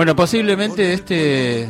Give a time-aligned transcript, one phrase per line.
[0.00, 1.68] Bueno, posiblemente este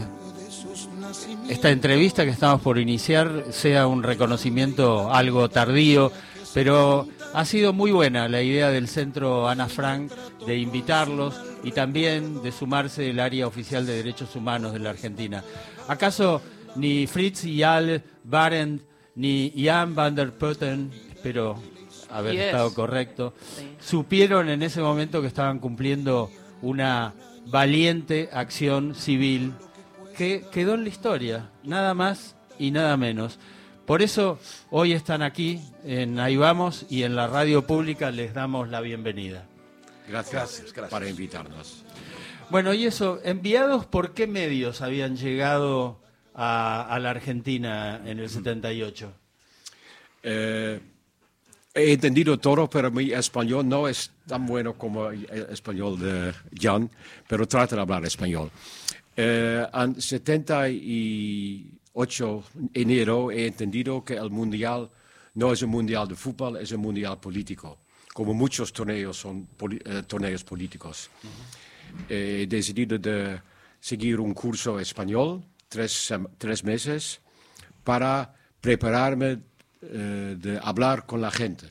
[1.48, 6.12] esta entrevista que estamos por iniciar sea un reconocimiento algo tardío,
[6.54, 10.12] pero ha sido muy buena la idea del Centro Ana Frank
[10.46, 15.42] de invitarlos y también de sumarse el área oficial de derechos humanos de la Argentina.
[15.88, 16.41] ¿Acaso
[16.77, 18.83] ni Fritz Yal Barend
[19.16, 21.56] ni Jan van der Putten, espero
[22.09, 23.34] haber estado correcto,
[23.80, 26.30] supieron en ese momento que estaban cumpliendo
[26.62, 27.12] una
[27.51, 29.55] valiente acción civil
[30.16, 33.38] que quedó en la historia, nada más y nada menos.
[33.87, 34.38] Por eso
[34.70, 39.47] hoy están aquí en Ahí Vamos y en la radio pública les damos la bienvenida.
[40.09, 41.84] Gracias, para invitarnos.
[42.51, 46.01] Bueno, y eso, ¿enviados por qué medios habían llegado
[46.34, 49.12] a, la Argentina en el 78?
[50.23, 50.80] Eh,
[51.80, 56.91] he entendido todo, pero mi español no es tan bueno como el español de Jan,
[57.29, 58.51] pero trata de hablar español.
[59.16, 64.91] Eh, en 78 enero he entendido que el mundial
[65.34, 67.78] no es un mundial de fútbol, es un mundial político,
[68.14, 69.48] como muchos torneos son
[69.84, 71.11] eh, torneos políticos.
[72.08, 73.41] he decidido de
[73.81, 77.20] seguir un curso español, tres, tres meses,
[77.83, 79.39] para prepararme
[79.83, 81.67] eh, de hablar con la gente.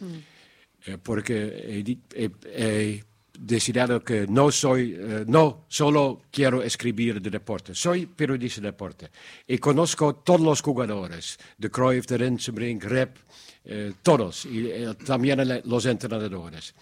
[0.00, 0.98] Mm.
[1.02, 1.96] porque
[2.44, 3.04] he
[3.38, 9.10] decidido que no soy, eh, no solo quiero escribir de deporte, soy periodista de deporte
[9.46, 13.16] y conozco todos los jugadores, de Cruyff, de Rensenbrink, Rep,
[13.64, 16.74] eh, todos, y eh, también los entrenadores.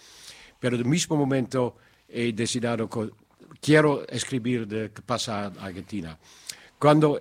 [0.58, 1.77] Pero en el mismo momento
[2.08, 3.10] he decidido que
[3.60, 6.19] quiero escribir de qué pasa en Argentina.
[6.78, 7.20] Cuando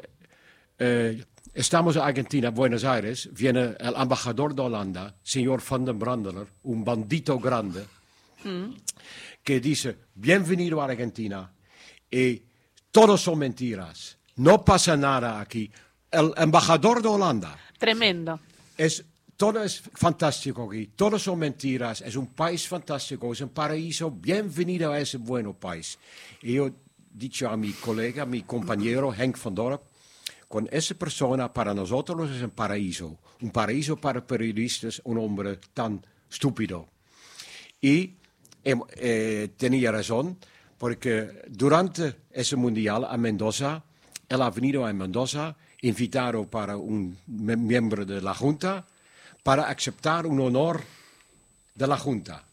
[1.54, 6.84] estamos en Argentina, Buenos Aires, viene el embajador de Holanda, señor Van den Brandeler, un
[6.84, 7.86] bandito grande,
[8.44, 8.72] mm
[9.44, 11.52] que dice, bienvenido a Argentina,
[12.10, 12.42] y
[12.92, 15.72] todos son mentiras, no pasa nada aquí.
[16.12, 17.58] El embajador de Holanda.
[17.78, 18.40] Tremendo.
[18.78, 19.04] Es,
[19.38, 24.92] todo es fantástico aquí, todos son mentiras, es un país fantástico, es un paraíso, bienvenido
[24.92, 25.98] a ese bueno país.
[26.42, 26.74] Y yo he
[27.14, 29.84] dicho a mi colega, a mi compañero Henk van Dorp,
[30.52, 36.06] con esa persona para nosotros es un paraíso, un paraíso para periodistas, un hombre tan
[36.30, 36.90] estúpido.
[37.80, 38.16] Y
[38.62, 40.38] eh, tenía razón,
[40.78, 43.82] porque durante ese mundial a Mendoza,
[44.28, 48.86] él ha venido a Mendoza, invitado para un miembro de la Junta,
[49.44, 50.82] para aceptar un honor
[51.74, 52.44] de la Junta.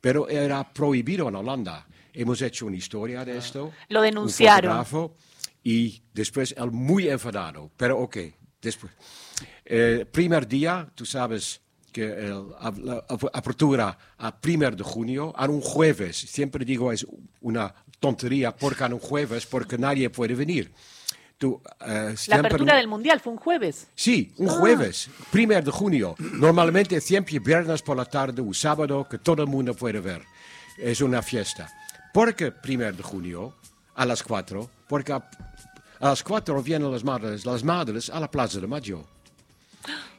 [0.00, 1.86] Pero era prohibido en Holanda.
[2.12, 3.38] Hemos hecho una historia de ah.
[3.38, 3.72] esto.
[3.90, 4.84] Lo denunciaron.
[5.64, 7.72] Y después él muy enfadado.
[7.76, 8.18] Pero ok,
[8.62, 8.92] después.
[9.64, 12.06] Eh, primer día, tú sabes, que
[12.82, 16.16] la apertura a 1 de junio, a un jueves.
[16.16, 17.06] Siempre digo es
[17.40, 20.72] una tontería porque a un jueves, porque nadie puede venir.
[21.38, 23.86] Tú, eh, la apertura del Mundial fue un jueves.
[23.94, 24.52] Sí, un ah.
[24.52, 26.16] jueves, 1 de junio.
[26.18, 30.22] Normalmente siempre viernes por la tarde o sábado que todo el mundo puede ver.
[30.76, 31.72] Es una fiesta.
[32.12, 33.54] ¿Por qué 1 de junio
[33.94, 34.68] a las 4?
[34.88, 35.14] Porque
[36.00, 39.04] a, las 4 vienen las madres, las madres a la Plaza de Mayo.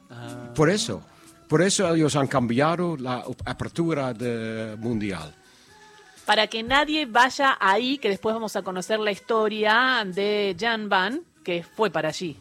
[0.10, 0.52] Ah.
[0.56, 1.04] Por eso.
[1.48, 5.34] Por eso ellos han cambiado la apertura del mundial.
[6.26, 11.22] Para que nadie vaya ahí, que después vamos a conocer la historia de Jan Van,
[11.44, 12.36] que fue para allí,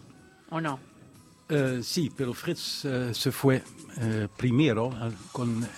[0.49, 0.81] ¿o no?
[1.51, 3.63] Eh, sí, pero Fritz eh, se fue
[4.01, 4.91] eh, primero
[5.33, 5.69] con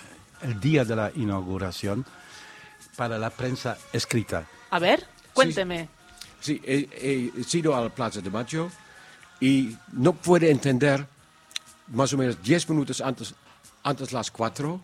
[0.41, 2.05] el día de la inauguración
[2.95, 4.47] para la prensa escrita.
[4.69, 5.81] A ver, cuénteme.
[5.81, 5.89] Sí,
[6.45, 8.69] he, he sido a la Plaza de Mayo
[9.39, 11.07] y no puede entender
[11.87, 13.33] más o menos 10 minutos antes,
[13.83, 14.81] antes las 4,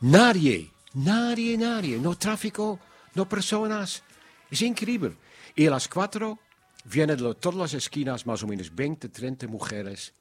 [0.00, 2.78] nadie, nadie, nadie, no tráfico,
[3.14, 4.02] no personas.
[4.50, 5.16] Es increíble.
[5.54, 6.38] Y a las 4
[6.84, 10.12] vienen de todas las esquinas más o menos 20, 30 mujeres.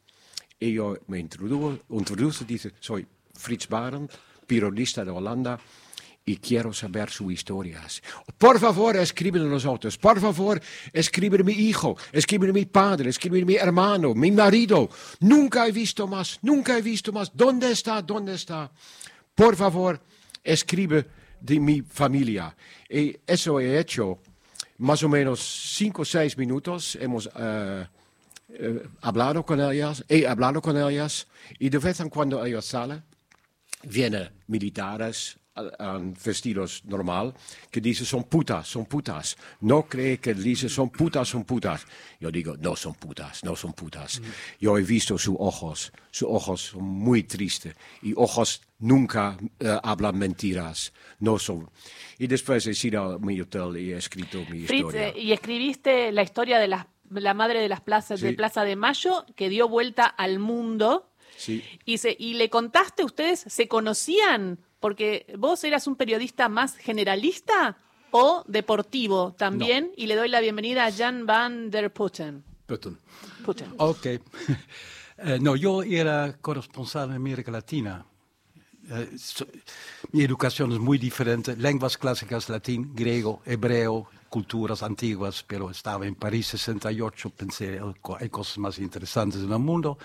[0.59, 1.79] Y yo me introdujo,
[2.45, 4.09] dice, soy Fritz Barend,
[4.47, 5.59] periodista de Holanda
[6.25, 8.01] y quiero saber sus historias.
[8.38, 9.97] Por favor, escriben nosotros.
[9.97, 10.61] Por favor,
[10.92, 14.89] escriben mi hijo, escriben mi padre, escriben mi hermano, mi marido.
[15.19, 17.31] Nunca he visto más, nunca he visto más.
[17.36, 18.01] ¿Dónde está?
[18.01, 18.71] ¿Dónde está?
[19.36, 20.00] Por favor,
[20.44, 21.06] escribe
[21.42, 22.56] de mi familia.
[22.89, 24.19] Y eso he hecho
[24.77, 25.42] más o menos
[25.75, 26.95] cinco o seis minutos.
[27.01, 27.86] Hemos eh,
[29.01, 31.27] hablado con ellas, he hablado con ellas
[31.59, 33.03] y de vez en cuando ellos salen,
[33.83, 37.33] vienen militares aan vestidos normal,
[37.69, 39.38] que dicen son putas, son putas.
[39.61, 41.85] No cree que dicen son putas, son putas.
[42.19, 44.21] Yo digo, no son putas, no son putas.
[44.59, 50.17] Yo he visto sus ojos, sus ojos son muy tristes y ojos nunca eh, hablan
[50.17, 51.69] mentiras, no son.
[52.17, 55.09] Y después he ido a mi hotel y he escrito mi Fritz, historia.
[55.09, 58.35] eh, y escribiste la historia de las- la madre de las plazas de Sí.
[58.35, 61.63] Plaza de Mayo que dio vuelta al mundo Sí.
[61.85, 64.59] y, se, y le contaste, ¿ustedes se conocían?
[64.83, 67.77] Porque vos eras un periodista más generalista
[68.12, 69.94] o deportivo también.
[69.95, 72.44] Y le doy la bienvenida a Jan van der Putten.
[72.65, 72.97] Putten.
[73.45, 73.68] Putten.
[73.77, 74.06] Ok.
[75.25, 78.03] Eh, no, yo era corresponsal en América Latina.
[78.89, 79.45] Eh, so-
[80.12, 81.56] mi educación es muy diferente.
[81.56, 88.29] Lenguas clásicas, latín, griego, hebreo, culturas antiguas, pero estaba en París 68, pensé, "Oh, hay
[88.29, 89.97] cosas más interesantes en el mundo.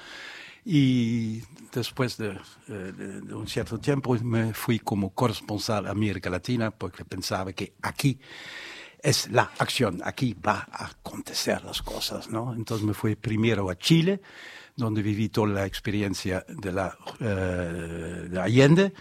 [0.71, 1.41] Y
[1.73, 2.33] después de,
[2.69, 7.55] eh, de- de un cierto tiempo me fui como corresponsal a América Latina porque pensaba
[7.55, 8.21] que aquí
[9.03, 12.53] es la acción, aquí va a acontecer las cosas, ¿no?
[12.53, 14.21] Entonces me fui primero a Chile,
[14.79, 18.93] donde viví toda la experiencia de, la, eh, de Allende.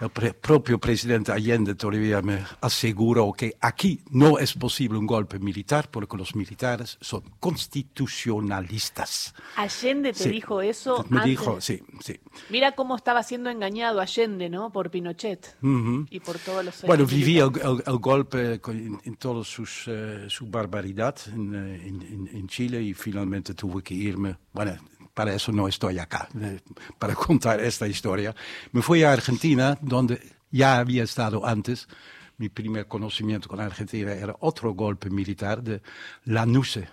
[0.00, 5.38] El pre- propio presidente Allende todavía me aseguró que aquí no es posible un golpe
[5.38, 9.34] militar porque los militares son constitucionalistas.
[9.56, 10.28] Allende te Sí.
[10.28, 11.04] dijo eso.
[11.08, 11.30] Me antes.
[11.30, 12.20] dijo, sí, sí.
[12.50, 14.70] Mira cómo estaba siendo engañado Allende, ¿no?
[14.72, 15.56] Por Pinochet
[16.10, 16.82] y por todos los.
[16.82, 22.02] Bueno, viví el, el- el golpe en, en toda sus, eh, su barbaridad eh, en-
[22.02, 24.36] en- en Chile y finalmente tuve que irme.
[24.52, 24.76] Bueno,
[25.14, 26.28] para eso no estoy acá,
[26.98, 28.34] para contar esta historia.
[28.72, 30.20] Me fui a Argentina, donde
[30.50, 31.88] ya había estado antes.
[32.36, 35.80] Mi primer conocimiento con Argentina era otro golpe militar de
[36.24, 36.88] Lanusse,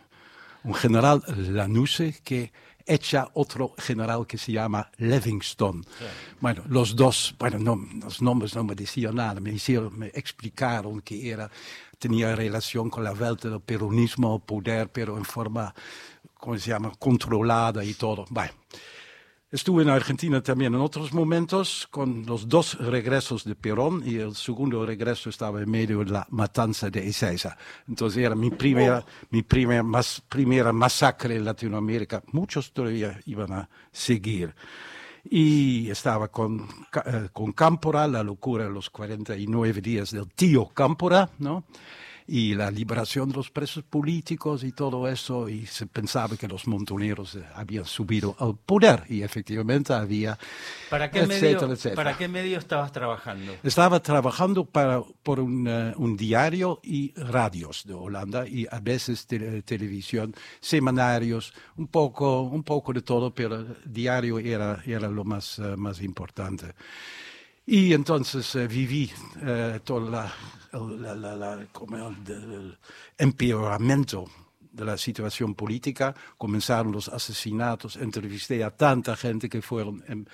[0.63, 2.51] un general Lanusse que
[2.85, 5.83] echa otro general que se llama Livingston.
[6.39, 11.01] Bueno, los dos, bueno, no, los nombres no me decían nada, me, hicieron, me explicaron
[11.01, 11.49] que era,
[11.99, 15.73] tenía relación con la vuelta del peronismo al poder, pero en forma,
[16.41, 18.25] ¿cómo se llama?, controlada y todo.
[18.29, 18.51] Bueno.
[19.53, 24.33] Estuve en Argentina también en otros momentos con los dos regresos de Perón y el
[24.33, 27.57] segundo regreso estaba en medio de la matanza de Ezeiza.
[27.85, 32.23] Entonces era mi primera, mi primera, mas- primera masacre en Latinoamérica.
[32.31, 34.55] Muchos todavía iban a seguir.
[35.25, 36.69] Y estaba con,
[37.05, 41.65] eh, con Cámpora, la locura de los 49 días del tío Cámpora, ¿no?
[42.27, 46.67] Y la liberación de los presos políticos y todo eso, y se pensaba que los
[46.67, 50.37] montoneros eh, habían subido al poder, y efectivamente había,
[50.89, 51.95] ¿Para qué, etcétera, medio, etcétera.
[51.95, 53.55] ¿Para qué medio estabas trabajando?
[53.63, 59.27] Estaba trabajando para, por un, eh, un diario y radios de Holanda, y a veces
[59.27, 65.59] tele- televisión, semanarios, un poco, un poco de todo, pero diario era, era lo más,
[65.59, 66.73] eh, más importante.
[67.73, 69.09] Y entonces eh, viví
[69.43, 70.29] eh, todo la,
[70.73, 72.77] la- la- el
[73.17, 74.25] empeoramiento
[74.73, 76.13] de la situación política.
[76.37, 80.25] Comenzaron los asesinatos, entrevisté a tanta gente que fueron em,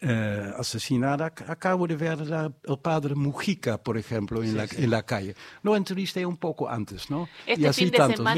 [0.00, 1.32] eh, asesinada.
[1.34, 5.34] Ac- Acabo de ver la- el padre Mujica, por ejemplo, en, la, en la calle.
[5.62, 7.28] Lo entrevisté un poco antes, ¿no?
[7.46, 8.16] Este y así fin de tantos.
[8.16, 8.34] semana-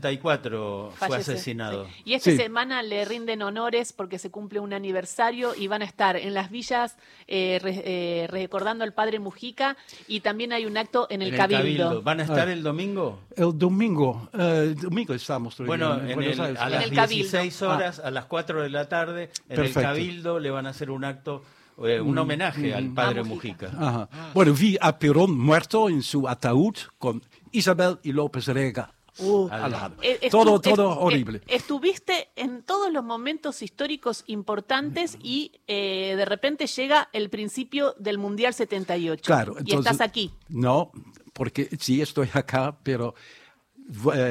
[0.00, 1.86] 1974 fue Fallece, asesinado.
[1.86, 2.02] sí.
[2.04, 2.36] Y esta Sí.
[2.36, 6.50] semana le rinden honores porque se cumple un aniversario y van a estar en las
[6.50, 6.96] villas
[7.28, 11.34] eh, re- eh, recordando al padre Mujica y también hay un acto en el, En
[11.34, 11.58] el Cabildo.
[11.84, 12.02] Cabildo.
[12.02, 12.52] ¿Van a estar Ah.
[12.52, 13.20] el domingo?
[13.36, 17.06] El domingo, eh, el domingo estamos Bueno, en en el- a las el Cabildo.
[17.30, 19.80] 16 horas, a las 4 de la tarde, en Perfecto.
[19.80, 21.42] el Cabildo le van a hacer un acto,
[21.84, 23.68] eh, un homenaje al padre A Mujica.
[23.68, 23.88] Mujica.
[23.88, 24.08] Ajá.
[24.34, 29.70] Bueno, vi a Perón muerto en su ataúd con Isabel y López Rega uh, al
[29.72, 29.96] lado.
[30.02, 31.42] Eh, estu- todo, todo eh, horrible.
[31.48, 38.18] estuviste en todos los momentos históricos importantes y eh, de repente llega el principio del
[38.18, 39.22] Mundial 78.
[39.24, 39.92] Claro, y entonces.
[39.92, 40.30] estás aquí.
[40.48, 40.92] No,
[41.32, 43.14] porque sí estoy acá, pero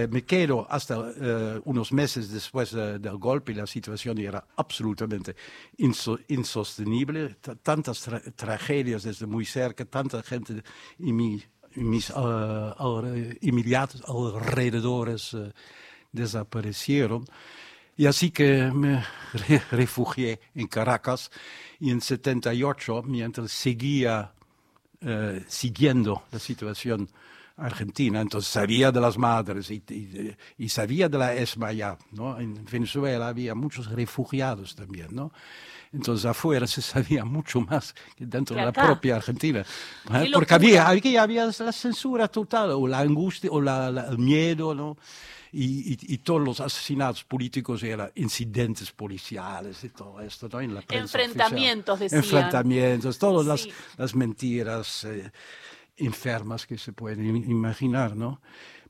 [0.10, 5.36] me quedo hasta eh, unos meses después eh, del golpe y la situación era absolutamente
[5.78, 7.36] inso- insostenible.
[7.64, 10.62] Tantas tra- tragedias desde muy cerca, tanta gente
[11.00, 11.42] y mi-
[11.76, 15.52] mis eh, alre- inmediatos alrededores eh,
[16.12, 17.26] desaparecieron.
[17.98, 21.32] Y así que me re- refugié en Caracas
[21.80, 24.34] y en 78, mientras seguía
[25.00, 27.08] eh, siguiendo la situación
[27.58, 32.38] argentina, entonces sabía de las madres y, y- y sabía de la ESMA ya, ¿no?
[32.40, 35.32] En Venezuela había muchos refugiados también, ¿no?
[35.94, 39.64] Entonces afuera se sabía mucho más que dentro Que de la propia Argentina.
[40.14, 40.30] ¿eh?
[40.34, 44.76] Porque había, aquí había la censura total, o la angustia, o la- la- el miedo,
[44.76, 44.98] ¿no?
[45.58, 50.60] y, y- y todos los asesinatos políticos eran incidentes policiales y todo esto, ¿no?
[50.60, 52.22] En la prensa Enfrentamientos, oficial.
[52.22, 52.38] decían.
[52.44, 53.72] Enfrentamientos, todas las, Sí.
[53.96, 55.32] las mentiras eh,
[55.98, 58.42] enfermas que se pueden im- imaginar, ¿no?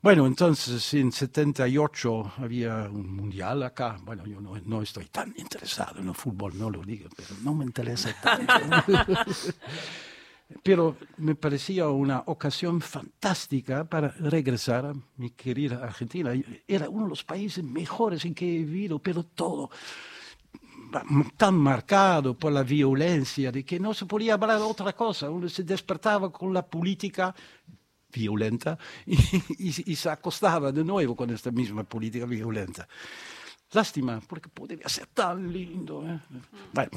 [0.02, 3.98] Bueno, entonces en 78 había un mundial acá.
[4.04, 7.54] Bueno, yo no, no estoy tan interesado en el fútbol, no lo digo, pero no
[7.56, 8.54] me interesa tanto.
[10.62, 16.34] Pero me parecía una ocasión fantástica para regresar a mi querida Argentina.
[16.68, 19.72] Era uno de los países mejores en que he vivido, pero todo
[21.38, 25.30] tan marcado por la violencia de que no se podía hablar de otra cosa.
[25.30, 27.34] Uno se despertaba con la política
[28.12, 29.16] violenta y,
[29.60, 32.88] y- y se acostaba de nuevo con esta misma política violenta.
[33.72, 36.04] Lástima, porque podría ser tan lindo.
[36.08, 36.20] ¿eh?
[36.74, 36.92] Bueno,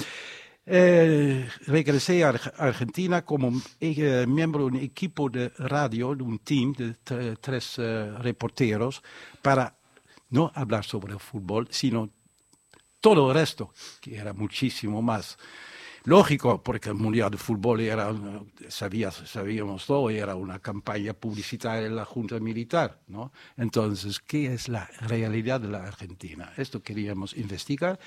[0.66, 6.38] eh, regresé a Ar- Argentina como eh, miembro de un equipo de radio, de un
[6.38, 9.02] team de tre- tres eh, reporteros,
[9.42, 9.74] para
[10.30, 12.10] no hablar sobre el fútbol, sino
[13.00, 15.38] todo el resto, que era muchísimo más.
[16.04, 18.10] Lógico, porque el Mundial de Fútbol era,
[18.68, 23.30] sabía- sabíamos todo, era una campaña publicitaria de la Junta Militar, ¿no?
[23.58, 26.50] Entonces, ¿qué es la realidad de la Argentina?
[26.56, 27.98] Esto queríamos investigar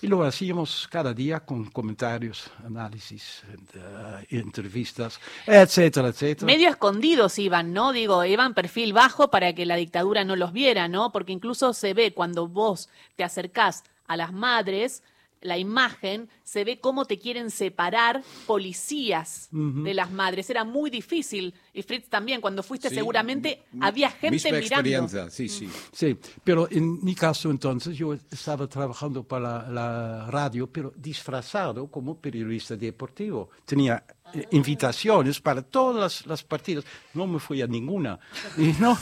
[0.00, 3.42] y lo hacíamos cada día con comentarios, análisis,
[3.74, 6.46] eh, entrevistas, etcétera, etcétera.
[6.46, 7.92] Medio escondidos iban, ¿no?
[7.92, 11.12] Digo, iban perfil bajo para que la dictadura no los viera, ¿no?
[11.12, 15.02] Porque incluso se ve cuando vos te acercás a las madres,
[15.40, 20.48] la imagen, se ve cómo te quieren separar policías de las madres.
[20.48, 21.52] Era muy difícil.
[21.74, 24.66] Y Fritz también, cuando fuiste Sí, seguramente había gente misma mirando.
[24.76, 25.68] experiencia, sí, sí.
[25.92, 31.88] Sí, pero en mi caso entonces yo estaba trabajando para la, la radio, pero disfrazado
[31.88, 33.50] como periodista deportivo.
[33.66, 34.02] Tenía
[34.50, 36.84] invitaciones para todas las, las partidas.
[37.14, 38.18] No me fui a ninguna.
[38.58, 38.96] Y no,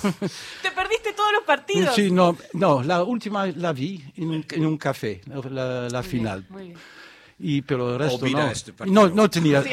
[0.63, 1.95] Te perdiste todos los partidos.
[1.95, 6.09] sí, no, no, la última la vi en un, en un café, la, la Muy
[6.11, 6.41] final.
[6.43, 6.79] bien, muy bien.
[7.45, 8.51] Y, pero el resto Olvida no.
[8.53, 9.09] este no.
[9.09, 9.63] No tenía.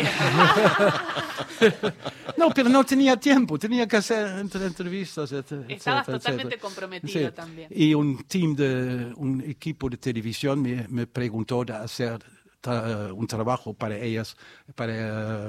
[2.38, 3.60] no, pero no tenía tiempo.
[3.60, 5.32] Tenía que hacer entre- entrevistas.
[5.32, 6.62] Estabas etcétera, totalmente etcétera.
[6.62, 7.36] comprometido Sí.
[7.36, 7.68] también.
[7.72, 12.20] Y un team de un equipo de televisión me, me preguntó de hacer
[12.62, 14.36] tra- un trabajo para ellas,
[14.75, 14.94] para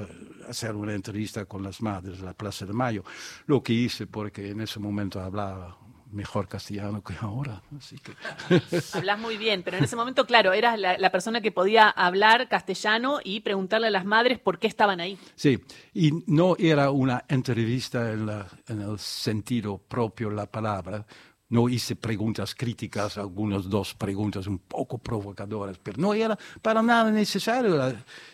[0.03, 0.07] eh,
[0.49, 3.03] hacer una entrevista con las madres de la Plaza de Mayo.
[3.45, 5.77] Lo que hice porque en ese momento hablaba
[6.11, 7.61] mejor castellano que ahora.
[7.77, 8.11] Así que
[8.93, 12.49] Hablas muy bien, pero en ese momento, claro, eras la, la persona que podía hablar
[12.49, 15.17] castellano y preguntarle a las madres por qué estaban ahí.
[15.35, 15.59] Sí,
[15.93, 21.05] y no era una entrevista en, la- en el sentido propio de la palabra.
[21.51, 27.11] No hice preguntas críticas, algunas dos preguntas un poco provocadoras, pero no era para nada
[27.11, 27.75] necesario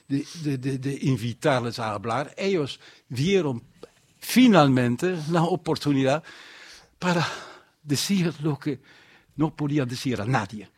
[0.08, 2.34] de invitarles a hablar.
[2.38, 3.64] Ellos vieron
[4.20, 6.24] finalmente la oportunidad
[7.00, 7.28] para
[7.84, 8.80] decir lo que
[9.36, 10.70] no podía decir a nadie.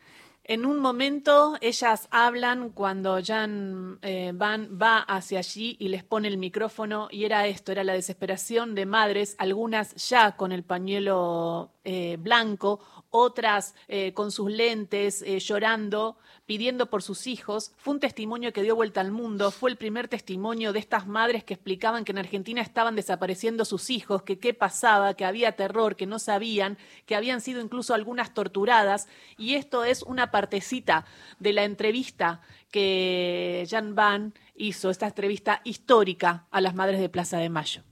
[0.50, 6.26] En un momento ellas hablan cuando Jan eh, Van va hacia allí y les pone
[6.26, 11.70] el micrófono y era esto, era la desesperación de madres, algunas ya con el pañuelo
[11.84, 17.72] eh, blanco, otras eh, con sus lentes, eh, llorando, pidiendo por sus hijos.
[17.76, 21.44] Fue un testimonio que dio vuelta al mundo, fue el primer testimonio de estas madres
[21.44, 25.96] que explicaban que en Argentina estaban desapareciendo sus hijos, que qué pasaba, que había terror,
[25.96, 29.08] que no sabían, que habían sido incluso algunas torturadas.
[29.36, 31.04] Y esto es una partecita
[31.38, 32.40] de la entrevista
[32.70, 37.82] que Jan Van hizo, esta entrevista histórica a las madres de Plaza de Mayo.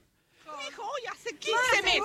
[0.45, 2.03] Dijo hoy hace 15 meses.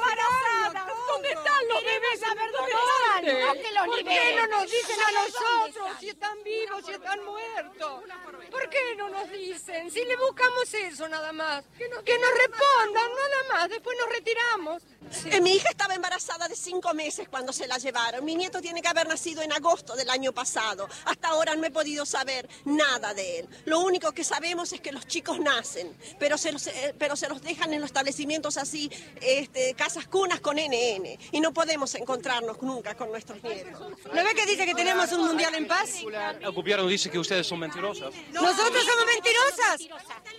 [1.24, 2.20] ¿Dónde están los bebés?
[2.20, 3.13] ¿Dónde están?
[3.24, 8.04] ¿Por qué no nos dicen a nosotros si están vivos, si están muertos?
[8.52, 9.90] ¿Por qué no nos dicen?
[9.90, 11.64] Si le buscamos eso nada más.
[11.78, 14.84] Que nos respondan nada más, después nos retiramos.
[15.26, 18.26] Eh, Mi hija estaba embarazada de cinco meses cuando se la llevaron.
[18.26, 20.90] Mi nieto tiene que haber nacido en agosto del año pasado.
[21.06, 23.50] Hasta ahora no he podido saber nada de él.
[23.66, 27.30] Lo único que sabemos es que los chicos nacen, pero se los, eh, pero se
[27.30, 31.18] los dejan en los establecimientos así, este, casas cunas con NN.
[31.32, 33.80] Y no podemos encontrarnos nunca con nuestros nietos.
[33.80, 36.02] ¿No ve que dice que tenemos un mundial en paz?
[36.42, 38.12] El gobierno dice que ustedes son mentirosas.
[38.32, 39.78] ¿Nosotros somos mentirosas?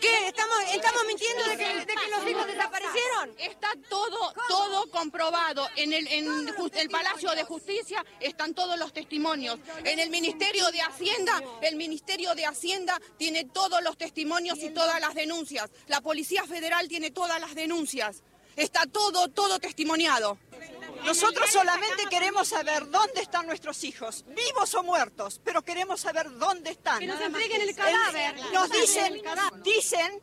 [0.01, 0.27] ¿Qué?
[0.27, 3.31] ¿Estamos, estamos mintiendo de que, de que los hijos desaparecieron?
[3.39, 5.69] Está todo, todo comprobado.
[5.77, 6.27] En el, en
[6.75, 9.57] el Palacio de Justicia están todos los testimonios.
[9.85, 15.01] En el Ministerio de Hacienda, el Ministerio de Hacienda tiene todos los testimonios y todas
[15.01, 15.71] las denuncias.
[15.87, 18.25] La Policía Federal tiene todas las denuncias.
[18.57, 20.39] Está todo, todo testimoniado.
[21.05, 26.71] Nosotros solamente queremos saber dónde están nuestros hijos, vivos o muertos, pero queremos saber dónde
[26.71, 27.01] están.
[27.01, 28.35] Que nos entreguen el cadáver.
[28.53, 29.23] Nos dicen,
[29.63, 30.23] dicen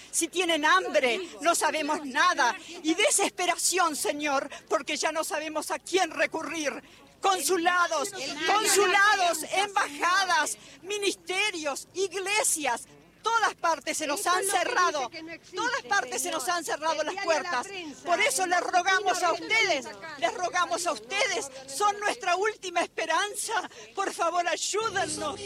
[0.09, 2.55] si tienen hambre, no sabemos nada.
[2.83, 6.81] Y desesperación, Señor, porque ya no sabemos a quién recurrir.
[7.21, 8.09] Consulados,
[8.47, 12.87] consulados, embajadas, ministerios, iglesias,
[13.21, 15.09] todas partes se nos han cerrado,
[15.55, 17.67] todas partes se nos han cerrado las puertas.
[18.03, 19.85] Por eso les rogamos a ustedes,
[20.17, 23.69] les rogamos a ustedes, son nuestra última esperanza.
[23.95, 25.39] Por favor, ayúdennos.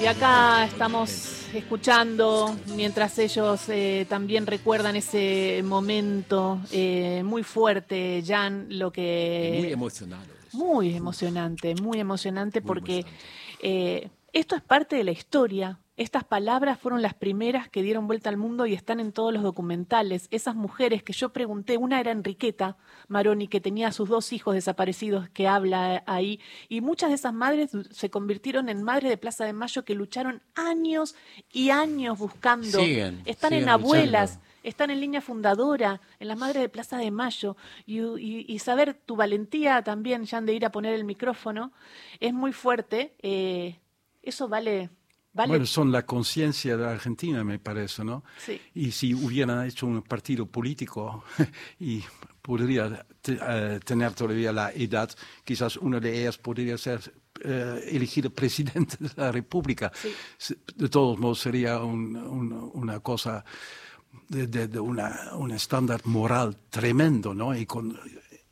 [0.00, 8.66] Y acá estamos escuchando, mientras ellos eh, también recuerdan ese momento eh, muy fuerte, Jan,
[8.70, 9.56] lo que...
[9.58, 10.24] Muy emocionado.
[10.52, 13.04] Muy emocionante, muy emocionante porque
[13.60, 15.78] eh, esto es parte de la historia.
[15.98, 19.42] Estas palabras fueron las primeras que dieron vuelta al mundo y están en todos los
[19.42, 20.26] documentales.
[20.30, 24.54] Esas mujeres que yo pregunté, una era Enriqueta Maroni, que tenía a sus dos hijos
[24.54, 29.44] desaparecidos, que habla ahí, y muchas de esas madres se convirtieron en madres de Plaza
[29.44, 31.14] de Mayo que lucharon años
[31.52, 32.78] y años buscando.
[32.80, 34.52] Siguen, están en abuelas, luchando.
[34.62, 38.94] están en línea fundadora, en las madres de Plaza de Mayo, y, y- y saber
[38.94, 41.70] tu valentía también, Jan, de ir a poner el micrófono,
[42.18, 43.14] es muy fuerte.
[43.20, 43.78] eh,
[44.22, 44.88] eso vale,
[45.32, 45.48] vale.
[45.48, 48.24] Bueno, son la conciencia de Argentina, me parece, ¿no?
[48.44, 48.60] Sí.
[48.74, 51.24] Y si hubieran hecho un partido político
[51.80, 52.02] y
[52.40, 55.10] podría eh, tener todavía la edad,
[55.44, 57.00] quizás una de ellas podría ser
[57.44, 59.90] eh, elegido presidente de la República.
[60.38, 63.44] Se- De todos modos, sería un- un- una cosa
[64.28, 67.54] de, de- de una, un estándar moral tremendo, ¿no?
[67.56, 67.98] Y con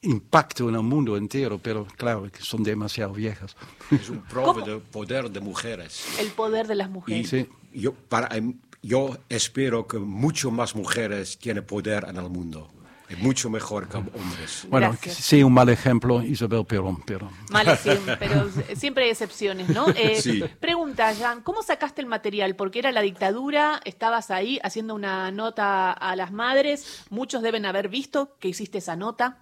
[0.02, 3.56] impacto en el mundo entero, pero claro, que son demasiado viejas.
[3.90, 4.60] Es un ¿Cómo?
[4.62, 6.04] de poder de mujeres.
[6.18, 7.28] el poder de las Y mujeres.
[7.28, 7.48] Sí.
[7.74, 12.70] yo, para, em, yo espero que mucho más mujeres tienen poder en el mundo.
[13.10, 14.66] Es mucho mejor que hombres.
[14.70, 15.16] Bueno, Gracias.
[15.16, 17.28] sí, un mal ejemplo, Isabel Perón, pero...
[17.50, 17.90] Vale, sí,
[18.20, 19.88] pero siempre hay excepciones, ¿no?
[19.96, 20.44] Eh, Sí.
[20.60, 22.54] Pregunta, Jan, ¿cómo sacaste el material?
[22.54, 27.88] Porque era la dictadura, estabas ahí haciendo una nota a las madres, muchos deben haber
[27.88, 29.38] visto que hiciste esa nota.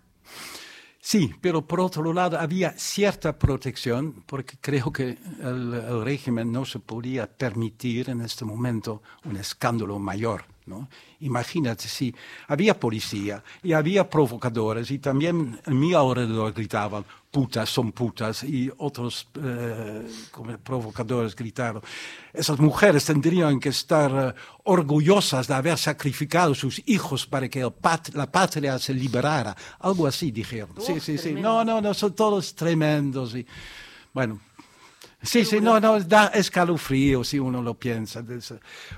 [1.00, 6.81] Sí, pero por otro lado había cierta protección porque creo que el, régimen no se
[6.81, 10.44] podía permitir en este momento un escándalo mayor.
[10.66, 10.87] ¿no?
[11.20, 12.14] Imagínate si
[12.46, 18.71] había policía y había provocadores y también en mi alrededor gritaban putas son putas y
[18.79, 21.83] otros eh, como provocadores gritaron.
[22.33, 28.14] Esas mujeres tendrían que estar eh, orgullosas de haber sacrificado sus hijos para que pat-
[28.14, 29.55] la patria se liberara.
[29.81, 30.71] Algo así dijeron.
[30.81, 31.23] sí, Uf, sí, sí.
[31.25, 31.49] tremendo.
[31.49, 33.35] No, no, no, son todos tremendos.
[33.35, 33.47] Y,
[34.14, 34.41] bueno,
[35.23, 38.25] sí, sí, no, no, da escalofrío si uno lo piensa.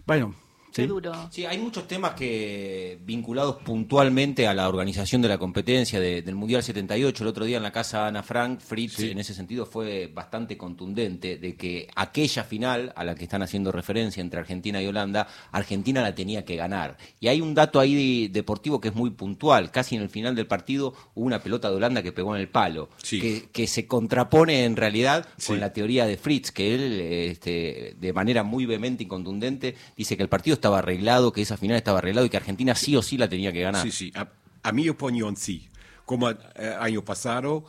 [0.07, 0.35] Bueno,
[0.73, 0.89] Qué sí.
[0.89, 1.13] duro.
[1.31, 6.35] Sí, hay muchos temas que vinculados puntualmente a la organización de la competencia de- del
[6.35, 7.25] Mundial 78.
[7.25, 11.37] El otro día en la casa Ana Frank, Fritz en ese sentido fue bastante contundente
[11.39, 16.03] de que aquella final a la que están haciendo referencia entre Argentina y Holanda, Argentina
[16.03, 16.97] la tenía que ganar.
[17.19, 19.71] Y hay un dato ahí de- deportivo que es muy puntual.
[19.71, 22.49] Casi en el final del partido hubo una pelota de Holanda que pegó en el
[22.49, 23.21] palo, Sí.
[23.21, 25.49] que, que se contrapone en realidad Sí.
[25.49, 30.17] con la teoría de Fritz, que él, este, de manera muy vehemente y contundente, dice
[30.17, 33.03] que el partido estaba arreglado, que esa final estaba arreglado y que Argentina sí o
[33.03, 33.83] sí la tenía que ganar.
[33.83, 34.13] Sí, sí.
[34.15, 34.29] A,
[34.63, 35.69] a mi opinión, sí.
[36.05, 36.39] Como el
[36.81, 37.65] año pasado,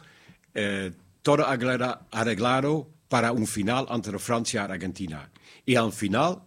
[0.54, 5.30] eh, todo arregla- arreglado para un final entre Francia y Argentina.
[5.66, 6.42] Y al final,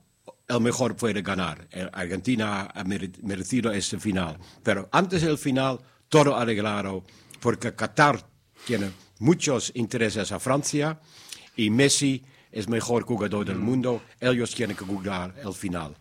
[0.48, 1.66] el mejor puede ganar.
[1.70, 4.38] Eh, Argentina ha mere- merecido ese final.
[4.62, 5.78] Pero antes del final,
[6.08, 7.04] todo arreglado,
[7.40, 8.26] porque Qatar
[8.66, 10.98] tiene muchos intereses a Francia
[11.56, 14.02] y Messi es mejor jugador del mundo.
[14.20, 15.94] Ellos tienen que jugar el final.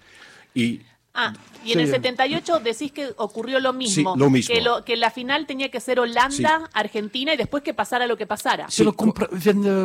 [0.54, 0.82] Y
[1.16, 1.32] Ah,
[1.64, 4.14] y en el 78 decís que ocurrió lo mismo.
[4.16, 4.56] Sí, lo mismo.
[4.56, 8.18] Que, lo- que la final tenía que ser Holanda, Argentina y después que pasara lo
[8.18, 8.68] que pasara.
[8.72, 9.30] Se lo compra-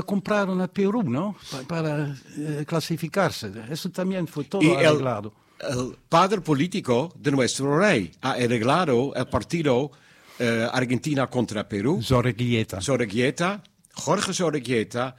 [0.06, 1.36] compraron a Perú, ¿no?
[1.50, 3.52] Pa- para eh, clasificarse.
[3.70, 5.34] Eso también fue todo Y el, arreglado.
[5.68, 9.90] el padre político de nuestro rey ha arreglado el partido
[10.38, 12.00] eh, Argentina contra Perú.
[12.02, 12.80] Zorreguieta.
[12.80, 15.14] Zorreguieta, Jorge Zorreguieta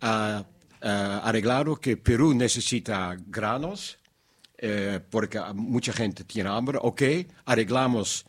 [0.00, 0.42] ha
[0.82, 3.98] ha arreglado que Perú necesita granos
[4.62, 6.78] eh, porque mucha gente tiene hambre.
[6.82, 7.02] Ok,
[7.46, 8.24] arreglamos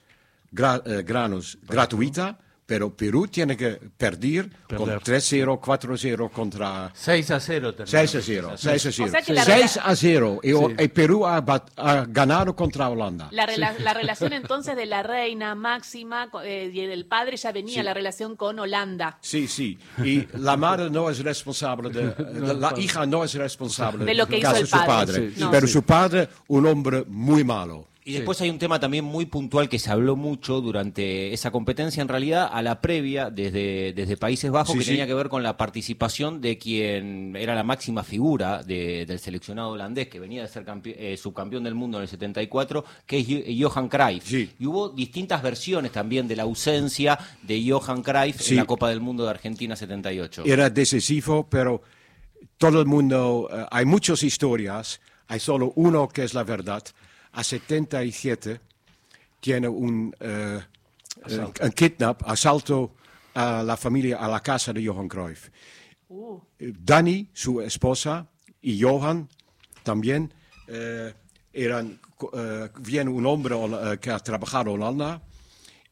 [0.52, 5.02] gra- eh, granos gratuita pero Perú tiene que perder, con Perder.
[5.02, 7.92] 3-0, 4-0 contra 6 a 0 terminó.
[7.92, 8.52] 6 a 0.
[8.56, 9.06] 6 a 0.
[9.08, 10.40] O sea que la 6 rela- a 0.
[10.42, 10.88] Y, Sí.
[10.88, 11.44] Perú ha,
[11.78, 13.28] ha ganado contra Holanda.
[13.32, 17.80] La, rela- la relación entonces de la reina Máxima eh, y del padre ya venía
[17.80, 17.84] Sí.
[17.84, 19.18] la relación con Holanda.
[19.22, 19.78] Sí, sí.
[20.04, 24.28] Y la madre no es responsable, de, de- la hija no es responsable De lo
[24.28, 24.88] que hizo el de su padre.
[24.88, 25.30] padre.
[25.32, 25.74] Sí, sí, pero sí.
[25.74, 27.88] su padre, un hombre muy malo.
[28.04, 32.02] Y después hay un tema también muy puntual que se habló mucho durante esa competencia,
[32.02, 34.90] en realidad a la previa desde, desde Países Bajos, Sí, que sí.
[34.92, 39.70] tenía que ver con la participación de quien era la máxima figura de- del seleccionado
[39.70, 43.70] holandés, que venía de ser eh, subcampeón del mundo en el 74, que es Jo-
[43.70, 44.26] Johan Cruyff.
[44.26, 44.50] Sí.
[44.60, 48.54] Y hubo distintas versiones también de la ausencia de Johan Cruyff Sí.
[48.54, 50.42] en la Copa del Mundo de Argentina 78.
[50.48, 51.84] Era decisivo, pero
[52.58, 56.82] todo el mundo, eh, hay muchas historias, hay solo uno que es la verdad.
[57.34, 58.60] A 77
[59.40, 60.60] tiene un, eh,
[61.28, 62.96] un kidnap, asalto
[63.34, 65.50] a la familia, a la casa de Johan Cruyff.
[66.10, 68.28] Uh, Dani, su esposa,
[68.62, 69.30] y Johan
[69.84, 70.34] también
[70.68, 71.14] eh,
[71.54, 72.00] eran,
[72.80, 73.56] viene un hombre
[74.00, 75.22] que ha trabajado en Holanda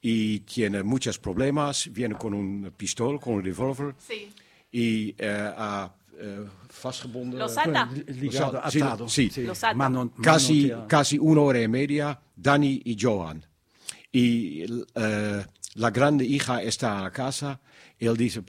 [0.02, 4.32] y tiene muchos problemas, viene con un pistol, con un revólver sí.
[4.72, 5.92] y ha
[6.84, 7.40] vastgebonden.
[7.40, 7.90] Los ata.
[8.08, 9.08] Ligado, Sí, atado.
[9.10, 9.32] sí.
[9.38, 9.74] Los ata.
[9.76, 13.46] Mano- casi, casi una hora y media, Dani y Johan.
[14.12, 14.64] Y
[14.96, 17.60] eh, la grande hija está en la casa
[17.98, 18.44] y él dice,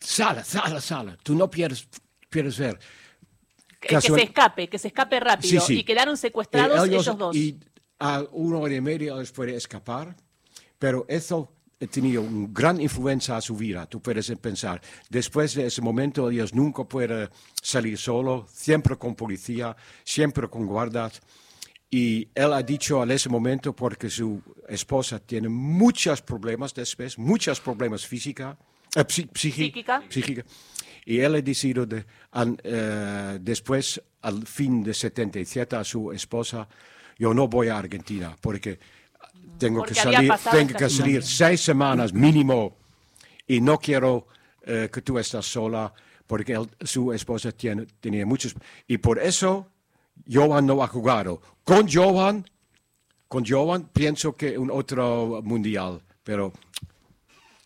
[0.00, 1.88] sale, sale, sale, tú no pierdes,
[2.28, 2.78] pierdes ver.
[3.80, 5.60] Que, se escape, que se escape rápido.
[5.60, 5.78] Sí, sí.
[5.80, 7.34] Y quedaron secuestrados Eh, ellos, dos.
[7.36, 7.58] Y
[8.00, 10.16] a una hora y media les puede escapar,
[10.78, 11.52] pero eso
[11.86, 13.86] tenido una gran influencia a su vida.
[13.86, 17.28] Tú puedes pensar, después de ese momento ellos nunca pueden
[17.62, 21.20] salir solo, siempre con policía, siempre con guardas.
[21.90, 27.60] Y él ha dicho en ese momento, porque su esposa tiene muchos problemas después, muchos
[27.60, 28.58] problemas física,
[28.94, 30.02] eh, psí- psíqui- Psíquica.
[30.08, 30.44] psíquica.
[31.06, 36.68] Y él ha decidido de, an- eh, después, al fin de 77, a su esposa,
[37.18, 38.78] yo no voy a Argentina porque
[39.58, 42.76] tengo Porque que salir, tengo que salir seis semanas mínimo
[43.46, 44.26] y no quiero
[44.62, 45.92] eh, que tú estás sola
[46.26, 48.54] porque él- su esposa tiene, tenía muchos...
[48.86, 49.68] Y por eso
[50.30, 51.40] Johan no ha jugado.
[51.64, 52.44] Con Johan,
[53.28, 56.52] con Johan pienso que un otro mundial, pero...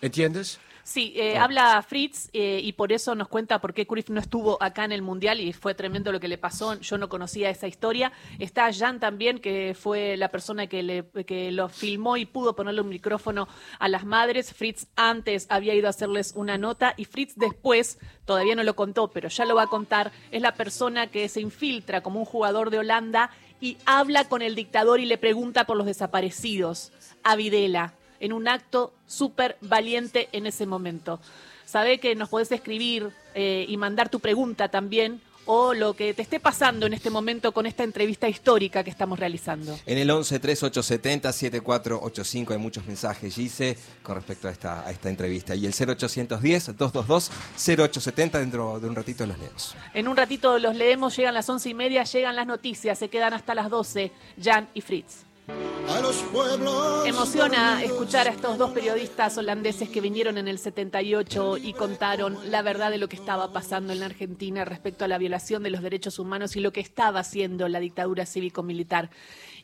[0.00, 0.58] ¿Entiendes?
[0.84, 1.44] Sí, eh, Ah.
[1.44, 4.90] habla Fritz eh, y por eso nos cuenta por qué Cruyff no estuvo acá en
[4.92, 6.74] el Mundial y fue tremendo lo que le pasó.
[6.80, 8.12] Yo no conocía esa historia.
[8.40, 12.80] Está Jan también, que fue la persona que, le, que lo filmó y pudo ponerle
[12.80, 13.46] un micrófono
[13.78, 14.52] a las madres.
[14.52, 19.08] Fritz antes había ido a hacerles una nota y Fritz después, todavía no lo contó,
[19.08, 22.70] pero ya lo va a contar, es la persona que se infiltra como un jugador
[22.70, 26.90] de Holanda y habla con el dictador y le pregunta por los desaparecidos.
[27.22, 31.20] A Videla en un acto súper valiente en ese momento.
[31.66, 36.22] Sabe que nos podés escribir eh, y mandar tu pregunta también o lo que te
[36.22, 39.76] esté pasando en este momento con esta entrevista histórica que estamos realizando.
[39.86, 45.08] En el 11 3870 7485 hay muchos mensajes, Gise, con respecto a esta, a esta
[45.08, 45.54] entrevista.
[45.56, 49.74] Y el 0810 222 0870, dentro de un ratito los leemos.
[49.94, 53.34] En un ratito los leemos, llegan las once y media, llegan las noticias, se quedan
[53.34, 55.31] hasta las 12, Jan y Fritz.
[57.04, 62.62] Emociona escuchar a estos dos periodistas holandeses que vinieron en el 78 y contaron la
[62.62, 65.82] verdad de lo que estaba pasando en la Argentina respecto a la violación de los
[65.82, 69.10] derechos humanos y lo que estaba haciendo la dictadura cívico-militar.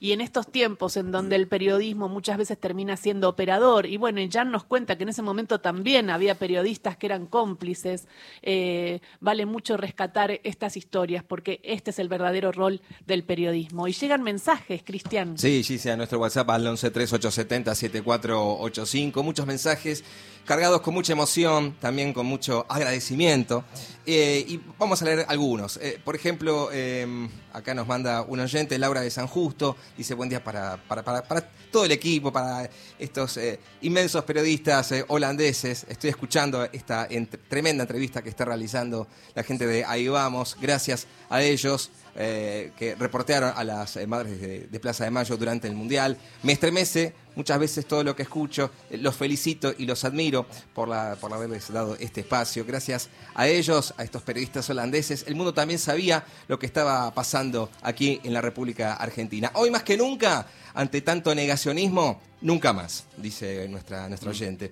[0.01, 4.21] Y en estos tiempos en donde el periodismo muchas veces termina siendo operador, y bueno,
[4.21, 8.07] y Jan nos cuenta que en ese momento también había periodistas que eran cómplices,
[8.43, 13.89] eh, vale mucho rescatar estas historias porque este es el verdadero rol del periodismo.
[13.89, 15.39] Y llegan mensajes, Cristian.
[15.39, 19.23] Sí, Gise, a nuestro WhatsApp al 11 3870 7485.
[19.23, 20.05] Muchos mensajes
[20.49, 23.65] cargados con mucha emoción, también con mucho agradecimiento.
[24.07, 25.77] Eh, y vamos a leer algunos.
[25.77, 27.07] Eh, por ejemplo, eh,
[27.59, 31.41] acá nos manda un oyente, Laura de San Justo, dice buen día para, para, para,
[31.71, 35.85] todo el equipo, para estos eh, inmensos periodistas eh, holandeses.
[35.89, 37.09] Estoy escuchando esta
[37.49, 40.57] tremenda entrevista que está realizando la gente de Ahí Vamos.
[40.61, 41.91] Gracias a ellos.
[42.17, 46.17] Eh, que reportearon a las eh, madres de, Plaza de Mayo durante el Mundial.
[46.43, 48.71] Me estremece muchas veces todo lo que escucho.
[48.91, 52.65] Eh, Los felicito y los admiro por, por haberles dado este espacio.
[52.65, 57.71] Gracias a ellos, a estos periodistas holandeses, el mundo también sabía lo que estaba pasando
[57.83, 59.51] aquí en la República Argentina.
[59.55, 64.71] Hoy más que nunca, ante tanto negacionismo, Nunca más, dice nuestra, nuestra oyente.